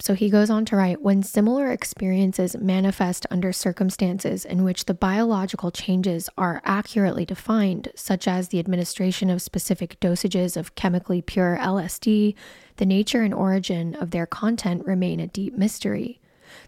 [0.00, 4.94] So he goes on to write when similar experiences manifest under circumstances in which the
[4.94, 11.58] biological changes are accurately defined, such as the administration of specific dosages of chemically pure
[11.60, 12.34] LSD,
[12.76, 16.18] the nature and origin of their content remain a deep mystery.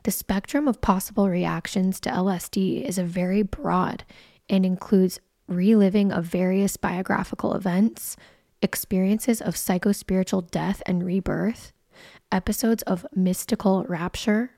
[0.03, 4.05] The spectrum of possible reactions to LSD is a very broad
[4.51, 5.19] and includes
[5.49, 8.15] reliving of various biographical events,
[8.61, 11.73] experiences of psychospiritual death and rebirth,
[12.33, 14.53] episodes of mystical rapture,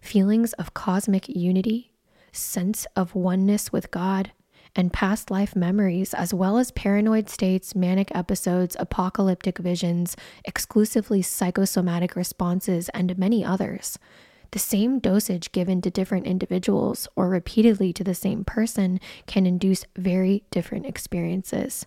[0.00, 1.92] feelings of cosmic unity,
[2.32, 4.32] sense of oneness with God,
[4.76, 12.14] and past life memories, as well as paranoid states, manic episodes, apocalyptic visions, exclusively psychosomatic
[12.14, 13.98] responses, and many others.
[14.52, 19.84] The same dosage given to different individuals or repeatedly to the same person can induce
[19.96, 21.86] very different experiences.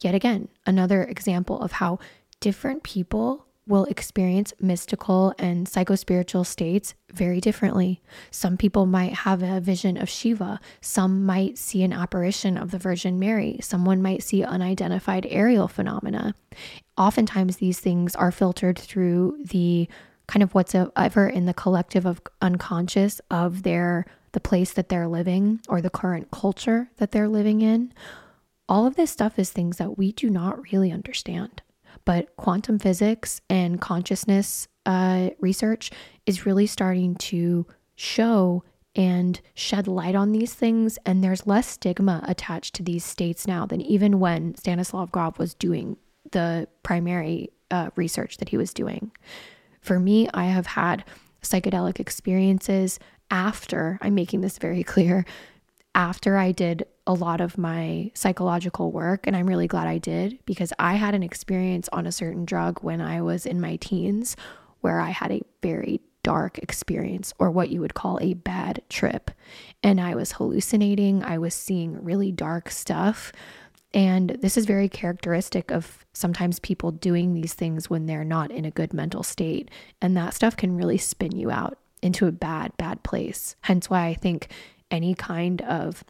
[0.00, 1.98] Yet again, another example of how
[2.40, 8.02] different people will experience mystical and psychospiritual states very differently.
[8.30, 12.76] Some people might have a vision of Shiva, some might see an apparition of the
[12.76, 16.34] Virgin Mary, someone might see unidentified aerial phenomena.
[16.98, 19.88] Oftentimes, these things are filtered through the
[20.26, 25.60] kind of whatsoever in the collective of unconscious of their the place that they're living
[25.66, 27.94] or the current culture that they're living in.
[28.68, 31.62] All of this stuff is things that we do not really understand.
[32.04, 35.90] But quantum physics and consciousness uh, research
[36.26, 38.64] is really starting to show
[38.94, 40.98] and shed light on these things.
[41.06, 45.54] And there's less stigma attached to these states now than even when Stanislav Grof was
[45.54, 45.96] doing
[46.32, 49.10] the primary uh, research that he was doing
[49.80, 51.04] For me, I have had
[51.42, 52.98] psychedelic experiences
[53.30, 55.24] after, I'm making this very clear,
[55.94, 59.26] after I did a lot of my psychological work.
[59.26, 62.82] And I'm really glad I did because I had an experience on a certain drug
[62.82, 64.36] when I was in my teens
[64.80, 69.30] where I had a very dark experience or what you would call a bad trip.
[69.82, 73.32] And I was hallucinating, I was seeing really dark stuff.
[73.94, 78.64] And this is very characteristic of sometimes people doing these things when they're not in
[78.64, 79.70] a good mental state.
[80.00, 83.56] And that stuff can really spin you out into a bad, bad place.
[83.62, 84.48] Hence why I think
[84.90, 86.04] any kind of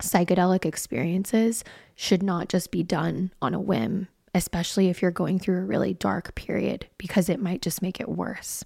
[0.00, 1.64] psychedelic experiences
[1.94, 5.94] should not just be done on a whim, especially if you're going through a really
[5.94, 8.64] dark period, because it might just make it worse.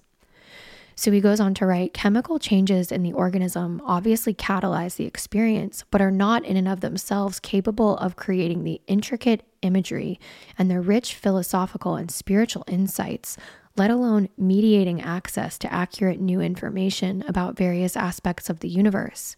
[0.97, 5.83] So he goes on to write chemical changes in the organism obviously catalyze the experience,
[5.91, 10.19] but are not in and of themselves capable of creating the intricate imagery
[10.57, 13.35] and the rich philosophical and spiritual insights,
[13.75, 19.35] let alone mediating access to accurate new information about various aspects of the universe.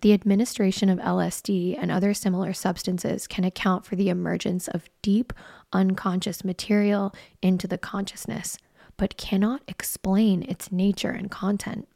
[0.00, 5.32] The administration of LSD and other similar substances can account for the emergence of deep,
[5.72, 8.58] unconscious material into the consciousness,
[8.96, 11.88] but cannot explain its nature and content.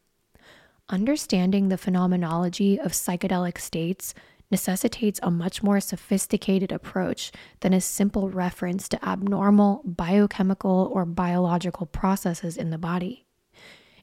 [0.88, 4.14] Understanding the phenomenology of psychedelic states
[4.50, 7.30] necessitates a much more sophisticated approach
[7.60, 13.27] than a simple reference to abnormal biochemical or biological processes in the body.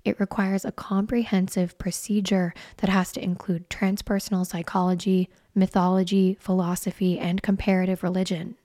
[0.06, 8.03] It requires a comprehensive procedure that has to include transpersonal psychology, mythology, philosophy, and comparative
[8.03, 8.56] religion.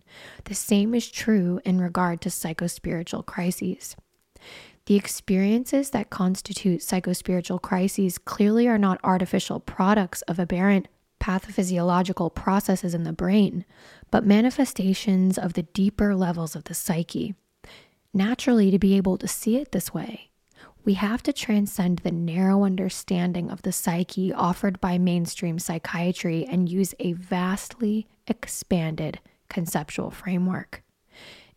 [0.44, 3.96] The same is true in regard to psychospiritual crises.
[4.86, 10.88] The experiences that constitute psychospiritual crises clearly are not artificial products of aberrant
[11.20, 13.64] pathophysiological processes in the brain,
[14.10, 17.34] but manifestations of the deeper levels of the psyche.
[18.12, 20.29] Naturally, to be able to see it this way,
[20.84, 26.68] we have to transcend the narrow understanding of the psyche offered by mainstream psychiatry and
[26.68, 30.82] use a vastly expanded conceptual framework.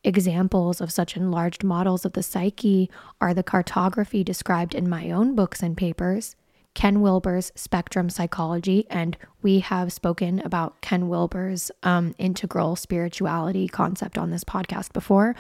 [0.04, 2.90] Examples of such enlarged models of the psyche
[3.22, 6.36] are the cartography described in my own books and papers,
[6.74, 14.18] Ken Wilber's Spectrum Psychology, and we have spoken about Ken Wilber's um, integral spirituality concept
[14.18, 15.36] on this podcast before.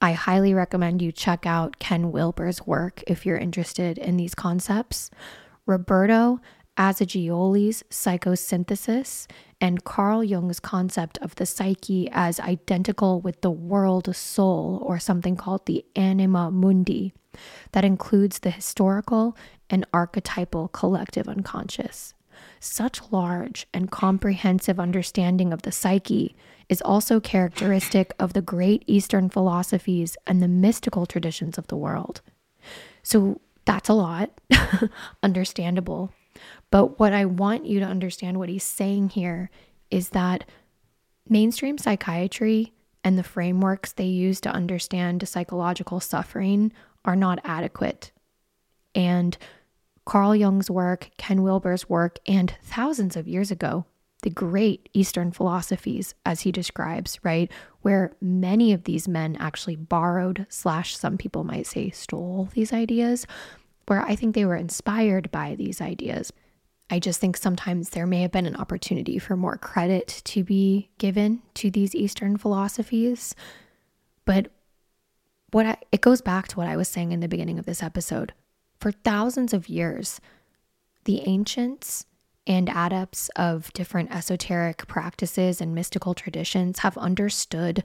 [0.00, 5.10] I highly recommend you check out Ken Wilber's work if you're interested in these concepts.
[5.64, 6.38] Roberto
[6.76, 9.26] Assagioli's psychosynthesis
[9.58, 15.34] and Carl Jung's concept of the psyche as identical with the world soul, or something
[15.36, 17.14] called the anima mundi,
[17.72, 19.34] that includes the historical
[19.70, 22.12] and archetypal collective unconscious.
[22.60, 26.36] Such large and comprehensive understanding of the psyche
[26.68, 32.20] is also characteristic of the great Eastern philosophies and the mystical traditions of the world.
[33.02, 34.30] So that's a lot,
[35.22, 36.12] understandable.
[36.70, 39.50] But what I want you to understand, what he's saying here,
[39.90, 40.44] is that
[41.28, 42.72] mainstream psychiatry
[43.04, 46.72] and the frameworks they use to understand psychological suffering
[47.04, 48.10] are not adequate.
[48.94, 49.38] And
[50.04, 53.84] Carl Jung's work, Ken Wilber's work, and thousands of years ago,
[54.22, 57.50] the great Eastern philosophies, as he describes, right?
[57.82, 63.26] Where many of these men actually borrowed, slash, some people might say stole these ideas,
[63.86, 66.32] where I think they were inspired by these ideas.
[66.88, 70.88] I just think sometimes there may have been an opportunity for more credit to be
[70.98, 73.34] given to these Eastern philosophies.
[74.24, 74.50] But
[75.50, 77.82] what I, it goes back to what I was saying in the beginning of this
[77.82, 78.32] episode.
[78.80, 80.20] For thousands of years,
[81.04, 82.06] the ancients
[82.46, 87.82] and adepts of different esoteric practices and mystical traditions have understood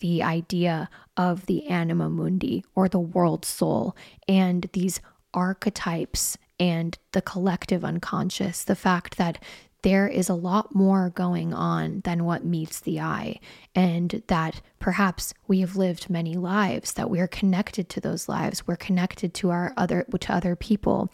[0.00, 3.94] the idea of the anima mundi or the world soul
[4.26, 5.00] and these
[5.34, 9.42] archetypes and the collective unconscious, the fact that
[9.82, 13.40] there is a lot more going on than what meets the eye,
[13.74, 18.76] and that perhaps we have lived many lives, that we're connected to those lives, we're
[18.76, 21.10] connected to our other to other people,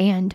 [0.00, 0.34] and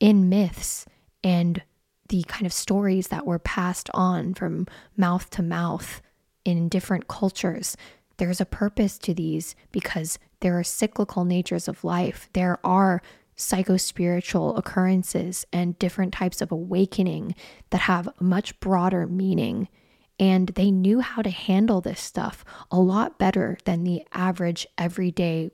[0.00, 0.86] in myths
[1.22, 1.62] and
[2.08, 4.66] the kind of stories that were passed on from
[4.96, 6.02] mouth to mouth
[6.44, 7.76] in different cultures.
[8.16, 12.28] There's a purpose to these because there are cyclical natures of life.
[12.32, 13.00] There are
[13.36, 17.34] psychospiritual occurrences and different types of awakening
[17.70, 19.68] that have much broader meaning.
[20.18, 25.50] And they knew how to handle this stuff a lot better than the average everyday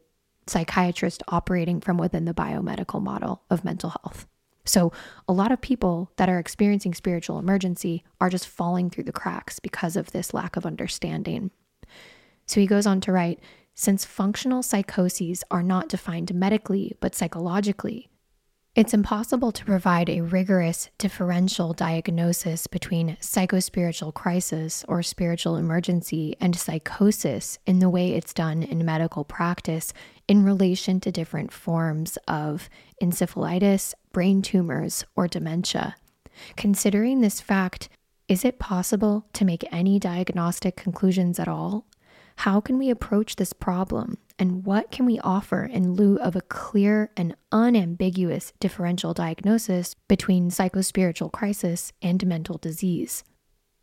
[0.49, 4.27] psychiatrist operating from within the biomedical model of mental health.
[4.67, 4.93] So,
[5.29, 9.59] a lot of people that are experiencing spiritual emergency are just falling through the cracks
[9.61, 11.51] because of this lack of understanding.
[12.47, 13.41] So, he goes on to write
[13.75, 18.09] since functional psychoses are not defined medically but psychologically.
[18.77, 26.55] It's impossible to provide a rigorous differential diagnosis between psychospiritual crisis or spiritual emergency and
[26.55, 29.95] psychosis in the way it's done in medical practice
[30.29, 32.69] in relation to different forms of
[33.03, 35.97] encephalitis, brain tumors, or dementia.
[36.57, 37.89] Considering this fact,
[38.29, 41.87] is it possible to make any diagnostic conclusions at all?
[42.41, 44.19] How can we approach this problem?
[44.39, 50.51] And what can we offer in lieu of a clear and unambiguous differential diagnosis between
[50.51, 53.25] psychospiritual crisis and mental disease?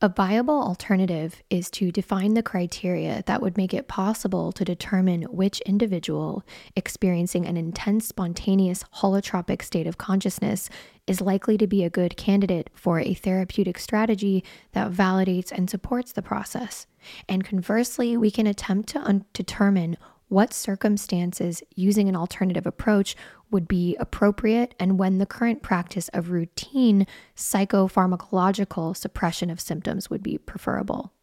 [0.04, 5.22] A viable alternative is to define the criteria that would make it possible to determine
[5.24, 6.44] which individual
[6.76, 10.70] experiencing an intense, spontaneous, holotropic state of consciousness
[11.08, 14.44] is likely to be a good candidate for a therapeutic strategy
[14.74, 16.86] that validates and supports the process.
[17.30, 19.96] And conversely, we can attempt to un- determine
[20.34, 23.15] what circumstances using an alternative approach
[23.51, 27.05] would be appropriate and when the current practice of routine
[27.35, 31.14] psychopharmacological suppression of symptoms would be preferable.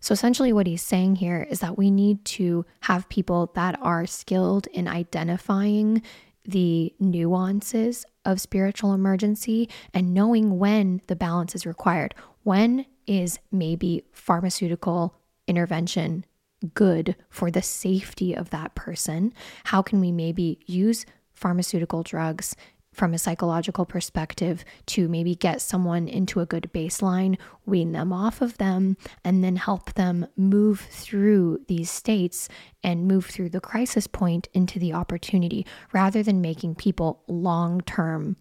[0.00, 4.04] So, essentially, what he's saying here is that we need to have people that are
[4.04, 6.02] skilled in identifying
[6.44, 12.14] the nuances of spiritual emergency and knowing when the balance is required.
[12.42, 15.14] When is maybe pharmaceutical
[15.46, 16.24] intervention
[16.74, 19.32] good for the safety of that person?
[19.64, 22.56] How can we maybe use pharmaceutical drugs
[22.96, 27.36] from a psychological perspective to maybe get someone into a good baseline,
[27.66, 32.48] wean them off of them, and then help them move through these states
[32.82, 38.36] and move through the crisis point into the opportunity rather than making people long term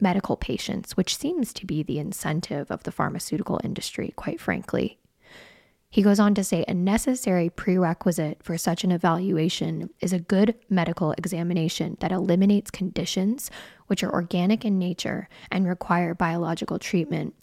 [0.00, 4.98] medical patients, which seems to be the incentive of the pharmaceutical industry, quite frankly.
[5.92, 10.54] He goes on to say a necessary prerequisite for such an evaluation is a good
[10.70, 13.50] medical examination that eliminates conditions
[13.88, 17.34] which are organic in nature and require biological treatment.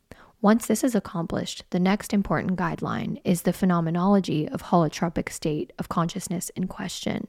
[0.42, 5.88] Once this is accomplished, the next important guideline is the phenomenology of holotropic state of
[5.88, 7.28] consciousness in question.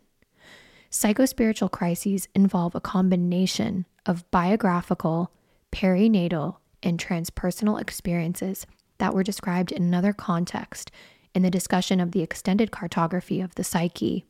[0.91, 5.31] Psychospiritual crises involve a combination of biographical,
[5.71, 8.67] perinatal, and transpersonal experiences
[9.01, 10.91] that were described in another context
[11.35, 14.25] in the discussion of the extended cartography of the psyche.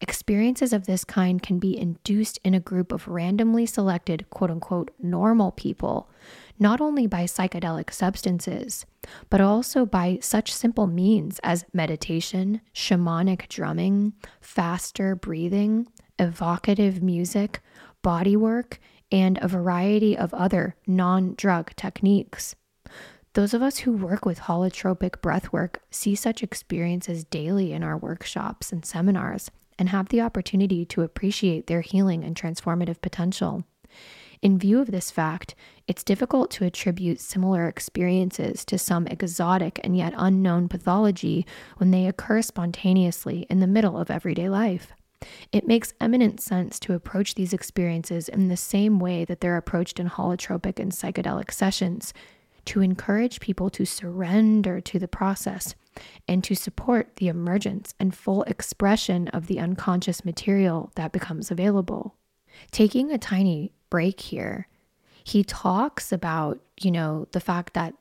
[0.00, 4.90] Experiences of this kind can be induced in a group of randomly selected, quote unquote,
[5.02, 6.10] normal people,
[6.58, 8.84] not only by psychedelic substances,
[9.30, 15.86] but also by such simple means as meditation, shamanic drumming, faster breathing,
[16.18, 17.60] evocative music,
[18.02, 22.56] body work, and a variety of other non drug techniques.
[23.34, 28.70] Those of us who work with holotropic breathwork see such experiences daily in our workshops
[28.70, 33.64] and seminars and have the opportunity to appreciate their healing and transformative potential.
[34.40, 35.56] In view of this fact,
[35.88, 41.44] it's difficult to attribute similar experiences to some exotic and yet unknown pathology
[41.78, 44.92] when they occur spontaneously in the middle of everyday life.
[45.50, 49.98] It makes eminent sense to approach these experiences in the same way that they're approached
[49.98, 52.14] in holotropic and psychedelic sessions,
[52.66, 55.74] to encourage people to surrender to the process
[56.26, 62.16] and to support the emergence and full expression of the unconscious material that becomes available.
[62.70, 64.68] Taking a tiny break here,
[65.24, 67.94] he talks about, you know, the fact that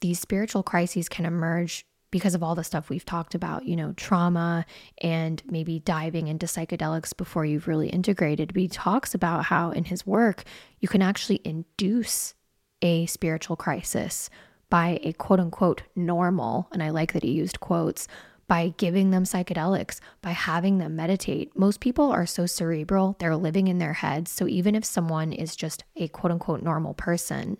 [0.00, 3.92] these spiritual crises can emerge because of all the stuff we've talked about, you know,
[3.96, 4.66] trauma
[4.98, 8.52] and maybe diving into psychedelics before you've really integrated.
[8.52, 10.44] But he talks about how in his work,
[10.80, 12.34] you can actually induce
[12.82, 14.30] a spiritual crisis
[14.68, 18.06] by a quote unquote normal, and I like that he used quotes,
[18.46, 21.56] by giving them psychedelics, by having them meditate.
[21.56, 24.30] Most people are so cerebral, they're living in their heads.
[24.30, 27.58] So even if someone is just a quote unquote normal person,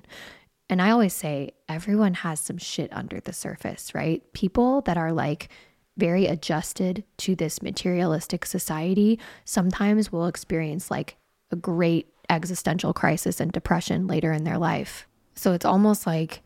[0.69, 4.23] and I always say everyone has some shit under the surface, right?
[4.33, 5.49] People that are like
[5.97, 11.17] very adjusted to this materialistic society sometimes will experience like
[11.53, 15.07] a great existential crisis and depression later in their life.
[15.41, 16.43] So it's almost like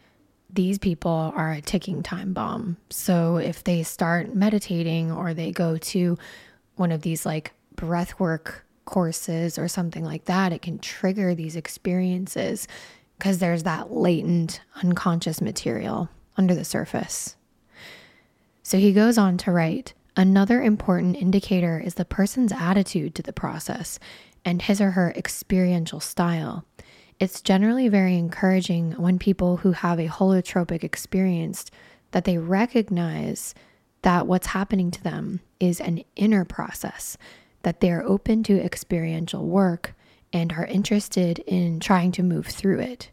[0.49, 2.77] these people are a ticking time bomb.
[2.91, 6.17] So if they start meditating or they go to
[6.77, 12.69] one of these like breathwork courses or something like that, it can trigger these experiences
[13.19, 17.35] because there's that latent unconscious material under the surface.
[18.63, 23.33] So he goes on to write another important indicator is the person's attitude to the
[23.33, 23.99] process
[24.45, 26.65] and his or her experiential style.
[27.21, 31.71] It's generally very encouraging when people who have a holotropic experience
[32.11, 33.55] that they recognize
[34.03, 37.17] that what's happening to them is an inner process,
[37.63, 39.95] that they're open to experiential work
[40.33, 43.11] and are interested in trying to move through it.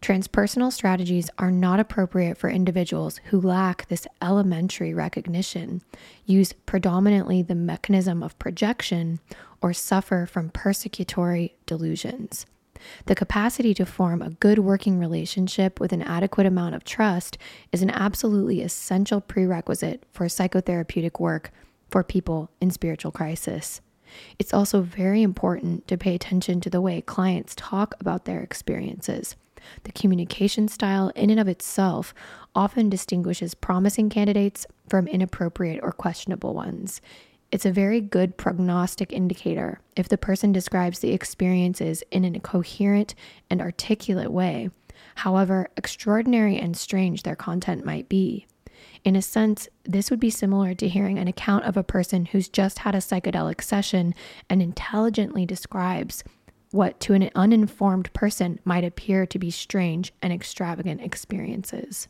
[0.00, 5.82] Transpersonal strategies are not appropriate for individuals who lack this elementary recognition,
[6.24, 9.18] use predominantly the mechanism of projection,
[9.60, 12.46] or suffer from persecutory delusions.
[13.06, 17.38] The capacity to form a good working relationship with an adequate amount of trust
[17.72, 21.52] is an absolutely essential prerequisite for psychotherapeutic work
[21.90, 23.80] for people in spiritual crisis.
[24.38, 29.36] It's also very important to pay attention to the way clients talk about their experiences.
[29.84, 32.14] The communication style, in and of itself,
[32.54, 37.00] often distinguishes promising candidates from inappropriate or questionable ones.
[37.54, 43.14] It's a very good prognostic indicator if the person describes the experiences in a coherent
[43.48, 44.70] and articulate way,
[45.14, 48.48] however extraordinary and strange their content might be.
[49.04, 52.48] In a sense, this would be similar to hearing an account of a person who's
[52.48, 54.16] just had a psychedelic session
[54.50, 56.24] and intelligently describes
[56.72, 62.08] what to an uninformed person might appear to be strange and extravagant experiences.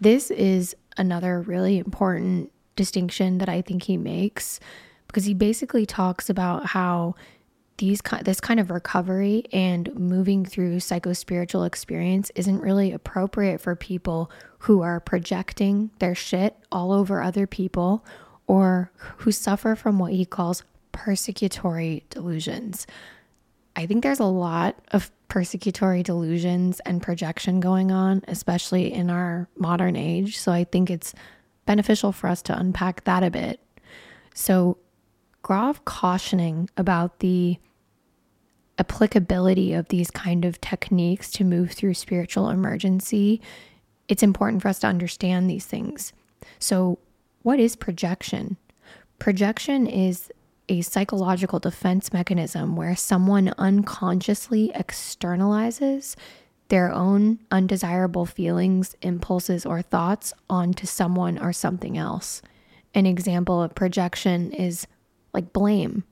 [0.00, 4.60] This is another really important distinction that I think he makes
[5.08, 7.16] because he basically talks about how
[7.78, 14.30] these this kind of recovery and moving through psychospiritual experience isn't really appropriate for people
[14.60, 18.04] who are projecting their shit all over other people
[18.46, 22.86] or who suffer from what he calls persecutory delusions.
[23.76, 29.48] I think there's a lot of persecutory delusions and projection going on, especially in our
[29.56, 30.38] modern age.
[30.38, 31.14] So I think it's
[31.68, 33.60] beneficial for us to unpack that a bit.
[34.34, 34.78] So,
[35.42, 37.58] Grof cautioning about the
[38.78, 43.42] applicability of these kind of techniques to move through spiritual emergency,
[44.08, 46.14] it's important for us to understand these things.
[46.58, 46.98] So,
[47.42, 48.56] what is projection?
[49.18, 50.32] Projection is
[50.70, 56.16] a psychological defense mechanism where someone unconsciously externalizes
[56.68, 62.42] their own undesirable feelings, impulses, or thoughts onto someone or something else.
[62.94, 64.86] An example of projection is
[65.32, 66.04] like blame.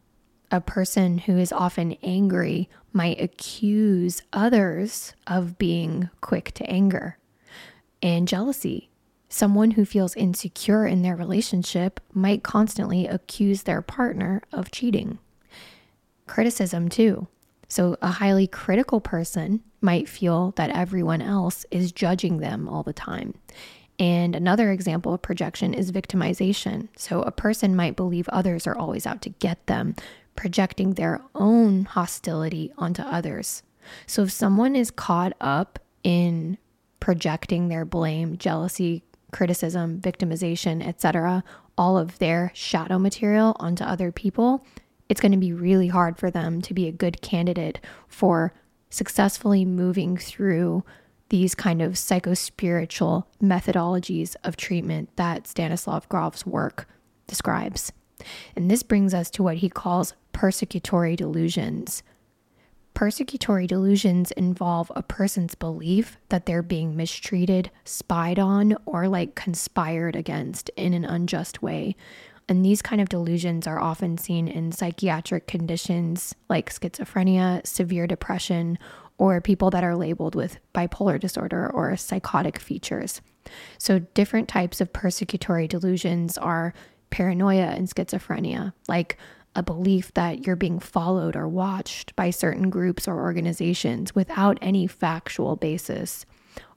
[0.50, 7.18] A person who is often angry might accuse others of being quick to anger.
[8.02, 8.90] And jealousy.
[9.28, 15.18] Someone who feels insecure in their relationship might constantly accuse their partner of cheating.
[16.26, 17.26] Criticism, too.
[17.68, 22.92] So, a highly critical person might feel that everyone else is judging them all the
[22.92, 23.34] time.
[23.98, 26.88] And another example of projection is victimization.
[26.96, 29.96] So, a person might believe others are always out to get them,
[30.36, 33.62] projecting their own hostility onto others.
[34.06, 36.58] So, if someone is caught up in
[37.00, 39.02] projecting their blame, jealousy,
[39.32, 41.42] criticism, victimization, etc.,
[41.78, 44.64] all of their shadow material onto other people,
[45.08, 48.52] it's going to be really hard for them to be a good candidate for
[48.90, 50.84] successfully moving through
[51.28, 56.88] these kind of psychospiritual methodologies of treatment that Stanislav Grof's work
[57.26, 57.92] describes.
[58.54, 62.02] And this brings us to what he calls persecutory delusions.
[62.94, 70.16] Persecutory delusions involve a person's belief that they're being mistreated, spied on, or like conspired
[70.16, 71.94] against in an unjust way,
[72.48, 78.78] and these kind of delusions are often seen in psychiatric conditions like schizophrenia, severe depression,
[79.18, 83.20] or people that are labeled with bipolar disorder or psychotic features.
[83.78, 86.74] So, different types of persecutory delusions are
[87.10, 89.16] paranoia and schizophrenia, like
[89.54, 94.86] a belief that you're being followed or watched by certain groups or organizations without any
[94.86, 96.26] factual basis,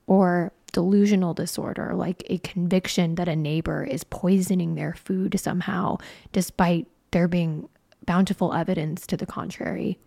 [0.08, 5.98] or delusional disorder, like a conviction that a neighbor is poisoning their food somehow,
[6.32, 7.68] despite there being
[8.06, 9.98] bountiful evidence to the contrary.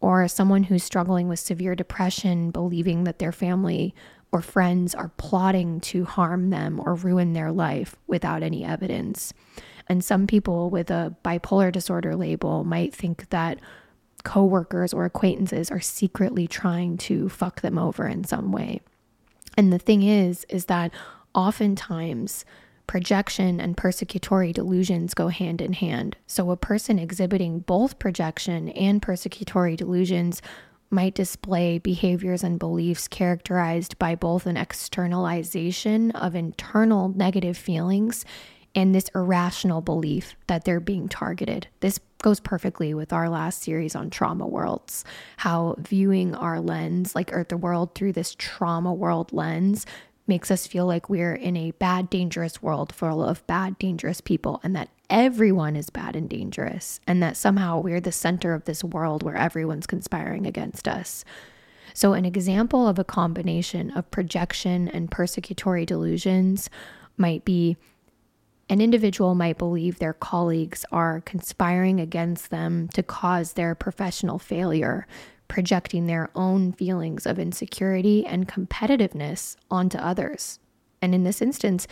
[0.00, 3.94] Or someone who's struggling with severe depression, believing that their family
[4.30, 9.32] or friends are plotting to harm them or ruin their life without any evidence.
[9.88, 13.58] And some people with a bipolar disorder label might think that
[14.24, 18.80] coworkers or acquaintances are secretly trying to fuck them over in some way.
[19.58, 20.92] And the thing is, is that
[21.34, 22.44] oftentimes
[22.86, 26.16] projection and persecutory delusions go hand in hand.
[26.28, 30.40] So a person exhibiting both projection and persecutory delusions
[30.90, 38.24] might display behaviors and beliefs characterized by both an externalization of internal negative feelings
[38.78, 41.66] and this irrational belief that they're being targeted.
[41.80, 45.04] This goes perfectly with our last series on trauma worlds,
[45.38, 49.84] how viewing our lens, like Earth the world through this trauma world lens,
[50.28, 54.60] makes us feel like we're in a bad, dangerous world full of bad, dangerous people,
[54.62, 58.84] and that everyone is bad and dangerous, and that somehow we're the center of this
[58.84, 61.24] world where everyone's conspiring against us.
[61.94, 66.70] So, an example of a combination of projection and persecutory delusions
[67.16, 67.76] might be
[68.68, 75.06] an individual might believe their colleagues are conspiring against them to cause their professional failure,
[75.48, 80.58] projecting their own feelings of insecurity and competitiveness onto others.
[81.00, 81.86] And in this instance,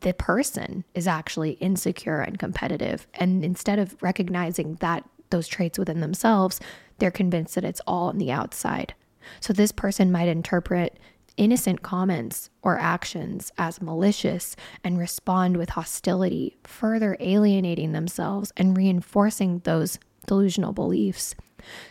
[0.00, 3.06] the person is actually insecure and competitive.
[3.14, 6.60] And instead of recognizing that those traits within themselves,
[6.98, 8.94] they're convinced that it's all on the outside.
[9.40, 10.98] So this person might interpret
[11.36, 19.60] innocent comments or actions as malicious and respond with hostility, further alienating themselves and reinforcing
[19.60, 21.34] those delusional beliefs.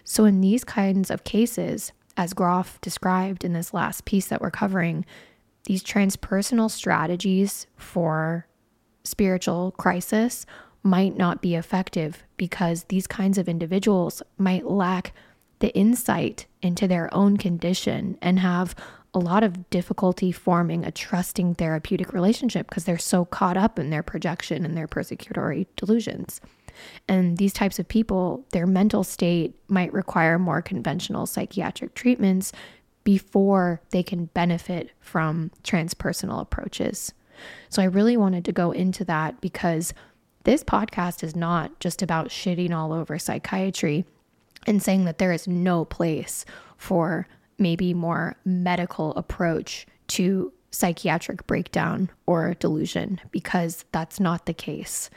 [0.04, 4.52] So, in these kinds of cases, as Grof described in this last piece that we're
[4.52, 5.06] covering,
[5.66, 8.48] these transpersonal strategies for
[9.04, 10.46] spiritual crisis
[10.84, 15.14] might not be effective because these kinds of individuals might lack
[15.60, 18.76] the insight into their own condition and have
[19.16, 23.90] a lot of difficulty forming a trusting therapeutic relationship because they're so caught up in
[23.90, 26.42] their projection and their persecutory delusions.
[27.08, 32.52] And these types of people, their mental state might require more conventional psychiatric treatments
[33.04, 37.14] before they can benefit from transpersonal approaches.
[37.70, 39.94] So I really wanted to go into that because
[40.44, 44.06] this podcast is not just about shitting all over psychiatry
[44.68, 46.46] and saying that there is no place
[46.78, 47.28] for
[47.58, 55.10] maybe more medical approach to psychiatric breakdown or delusion because that's not the case.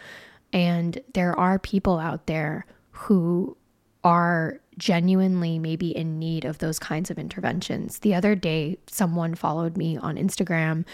[0.52, 3.56] And there are people out there who
[4.05, 7.98] are genuinely maybe in need of those kinds of interventions.
[7.98, 10.85] The other day, someone followed me on Instagram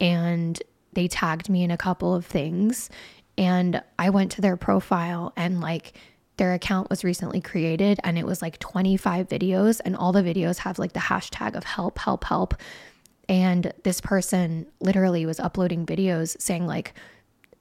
[0.00, 0.62] and
[0.92, 2.90] they tagged me in a couple of things.
[3.38, 5.94] And I went to their profile and like
[6.40, 10.56] their account was recently created and it was like 25 videos and all the videos
[10.56, 12.54] have like the hashtag of help help help.
[13.28, 16.94] And this person literally was uploading videos saying like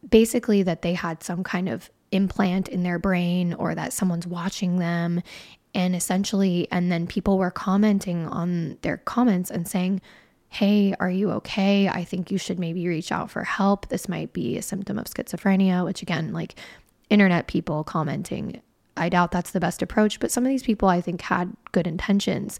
[0.09, 4.79] basically that they had some kind of implant in their brain or that someone's watching
[4.79, 5.23] them.
[5.75, 9.99] And essentially and then people were commenting on their comments and saying
[10.47, 11.89] hey are you okay?
[11.89, 13.89] I think you should maybe reach out for help.
[13.89, 16.55] This might be a symptom of schizophrenia which again like
[17.09, 18.61] internet people commenting
[18.99, 21.87] I doubt that's the best approach, but some of these people I think had good
[21.87, 22.59] intentions.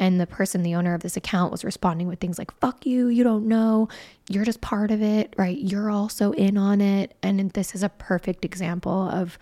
[0.00, 3.08] And the person, the owner of this account, was responding with things like, fuck you,
[3.08, 3.88] you don't know,
[4.28, 5.58] you're just part of it, right?
[5.58, 7.16] You're also in on it.
[7.22, 9.38] And this is a perfect example of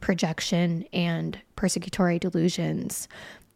[0.00, 3.08] projection and persecutory delusions.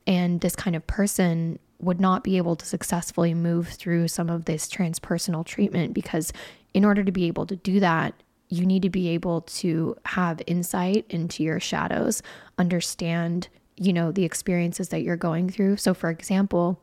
[0.06, 4.46] And this kind of person would not be able to successfully move through some of
[4.46, 6.32] this transpersonal treatment because,
[6.74, 8.14] in order to be able to do that,
[8.52, 12.22] you need to be able to have insight into your shadows,
[12.58, 15.78] understand, you know, the experiences that you're going through.
[15.78, 16.78] So, for example,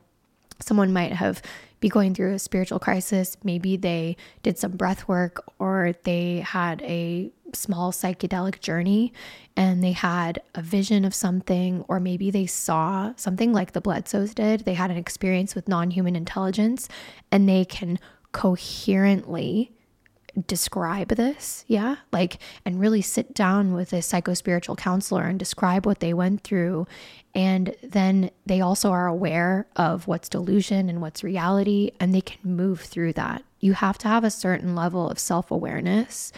[0.60, 1.44] someone might have
[1.80, 3.38] be going through a spiritual crisis.
[3.44, 9.14] Maybe they did some breath work or they had a small psychedelic journey
[9.56, 14.34] and they had a vision of something, or maybe they saw something like the Bledsoes
[14.34, 14.62] did.
[14.62, 16.90] They had an experience with non human intelligence
[17.32, 18.00] and they can
[18.32, 19.72] coherently
[20.48, 26.00] describe this, yeah, like, and really sit down with a psychospiritual counselor and describe what
[26.00, 26.88] they went through.
[27.34, 32.56] And then they also are aware of what's delusion and what's reality, and they can
[32.56, 33.44] move through that.
[33.60, 36.32] You have to have a certain level of self awareness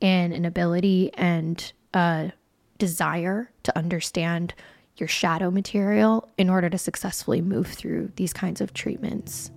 [0.00, 2.32] and an ability and a
[2.78, 4.54] desire to understand
[4.96, 9.50] your shadow material in order to successfully move through these kinds of treatments.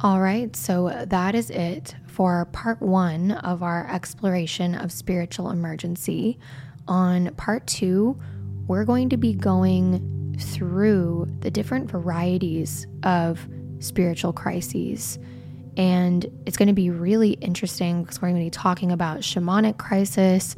[0.00, 6.38] All right, so that is it for part one of our exploration of spiritual emergency.
[6.86, 8.20] On part two,
[8.66, 13.46] we're going to be going through the different varieties of
[13.78, 15.18] spiritual crises.
[15.78, 19.78] And it's going to be really interesting because we're going to be talking about shamanic
[19.78, 20.54] crisis,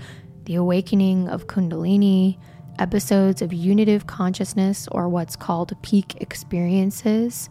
[0.46, 2.36] the awakening of Kundalini,
[2.80, 7.48] episodes of unitive consciousness or what's called peak experiences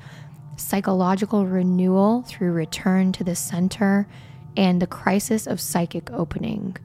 [0.55, 4.07] psychological renewal through return to the center,
[4.55, 6.77] and the crisis of psychic opening.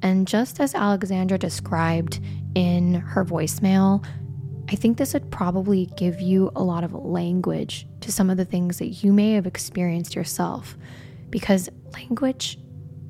[0.00, 2.20] And just as Alexandra described
[2.54, 4.04] in her voicemail,
[4.70, 8.44] I think this would probably give you a lot of language to some of the
[8.44, 10.76] things that you may have experienced yourself,
[11.28, 12.58] because language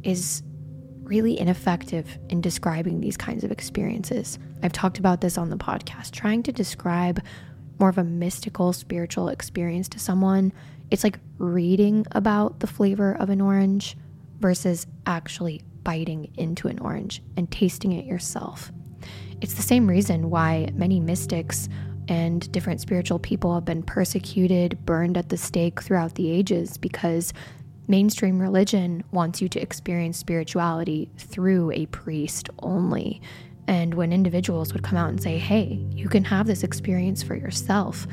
[0.03, 0.43] is
[1.03, 4.39] really ineffective in describing these kinds of experiences.
[4.63, 6.11] I've talked about this on the podcast.
[6.11, 7.21] Trying to describe
[7.83, 10.53] more of a mystical spiritual experience to someone
[10.93, 13.97] it's like reading about the flavor of an orange
[14.41, 18.71] versus actually biting into an orange and tasting it yourself.
[19.41, 21.71] It's the same reason why many mystics
[22.09, 27.33] and different spiritual people have been persecuted, burned at the stake throughout the ages because
[27.89, 33.23] mainstream religion wants you to experience spirituality through a priest only.
[33.69, 37.37] And when individuals would come out and say, hey, you can have this experience for
[37.37, 38.07] yourself,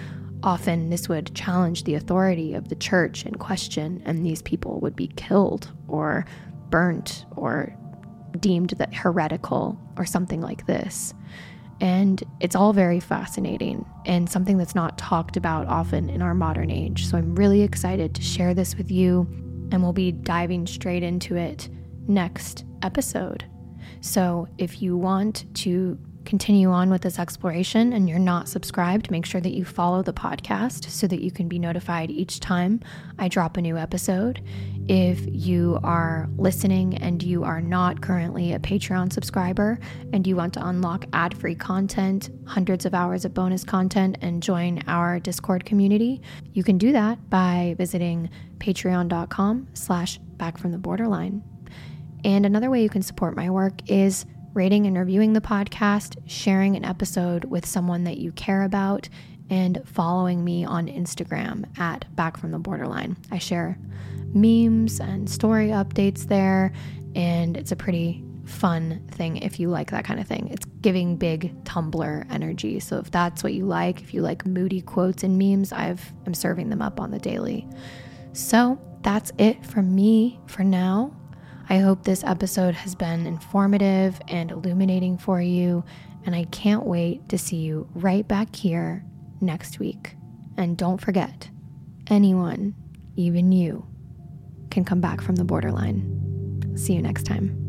[0.44, 4.96] often this would challenge the authority of the church in question, and these people would
[4.96, 6.26] be killed or
[6.70, 7.76] burnt or
[8.40, 11.14] deemed that heretical or something like this.
[11.82, 16.70] And it's all very fascinating and something that's not talked about often in our modern
[16.70, 17.08] age.
[17.08, 19.28] So I'm really excited to share this with you,
[19.72, 21.70] and we'll be diving straight into it
[22.08, 23.46] next episode.
[24.02, 29.26] So if you want to continue on with this exploration and you're not subscribed, make
[29.26, 32.80] sure that you follow the podcast so that you can be notified each time
[33.18, 34.42] I drop a new episode.
[34.88, 39.80] If you are listening and you are not currently a Patreon subscriber
[40.14, 44.84] and you want to unlock ad-free content, hundreds of hours of bonus content and join
[44.88, 46.22] our Discord community,
[46.54, 51.44] you can do that by visiting patreon.com slash back from the borderline.
[52.24, 56.76] And another way you can support my work is rating and reviewing the podcast, sharing
[56.76, 59.08] an episode with someone that you care about,
[59.50, 63.18] and following me on Instagram at Back from the Borderline.
[63.32, 63.78] I share
[64.34, 66.72] memes and story updates there,
[67.16, 70.50] and it's a pretty fun thing if you like that kind of thing.
[70.50, 72.80] It's giving big Tumblr energy.
[72.80, 76.34] So if that's what you like, if you like moody quotes and memes, I've I'm
[76.34, 77.68] serving them up on the daily.
[78.34, 81.16] So that's it from me for now.
[81.70, 85.84] I hope this episode has been informative and illuminating for you,
[86.26, 89.06] and I can't wait to see you right back here
[89.40, 90.16] next week.
[90.58, 91.50] And don't forget,
[92.08, 92.74] anyone,
[93.16, 93.86] even you,
[94.72, 96.76] can come back from the borderline.
[96.76, 97.69] See you next time.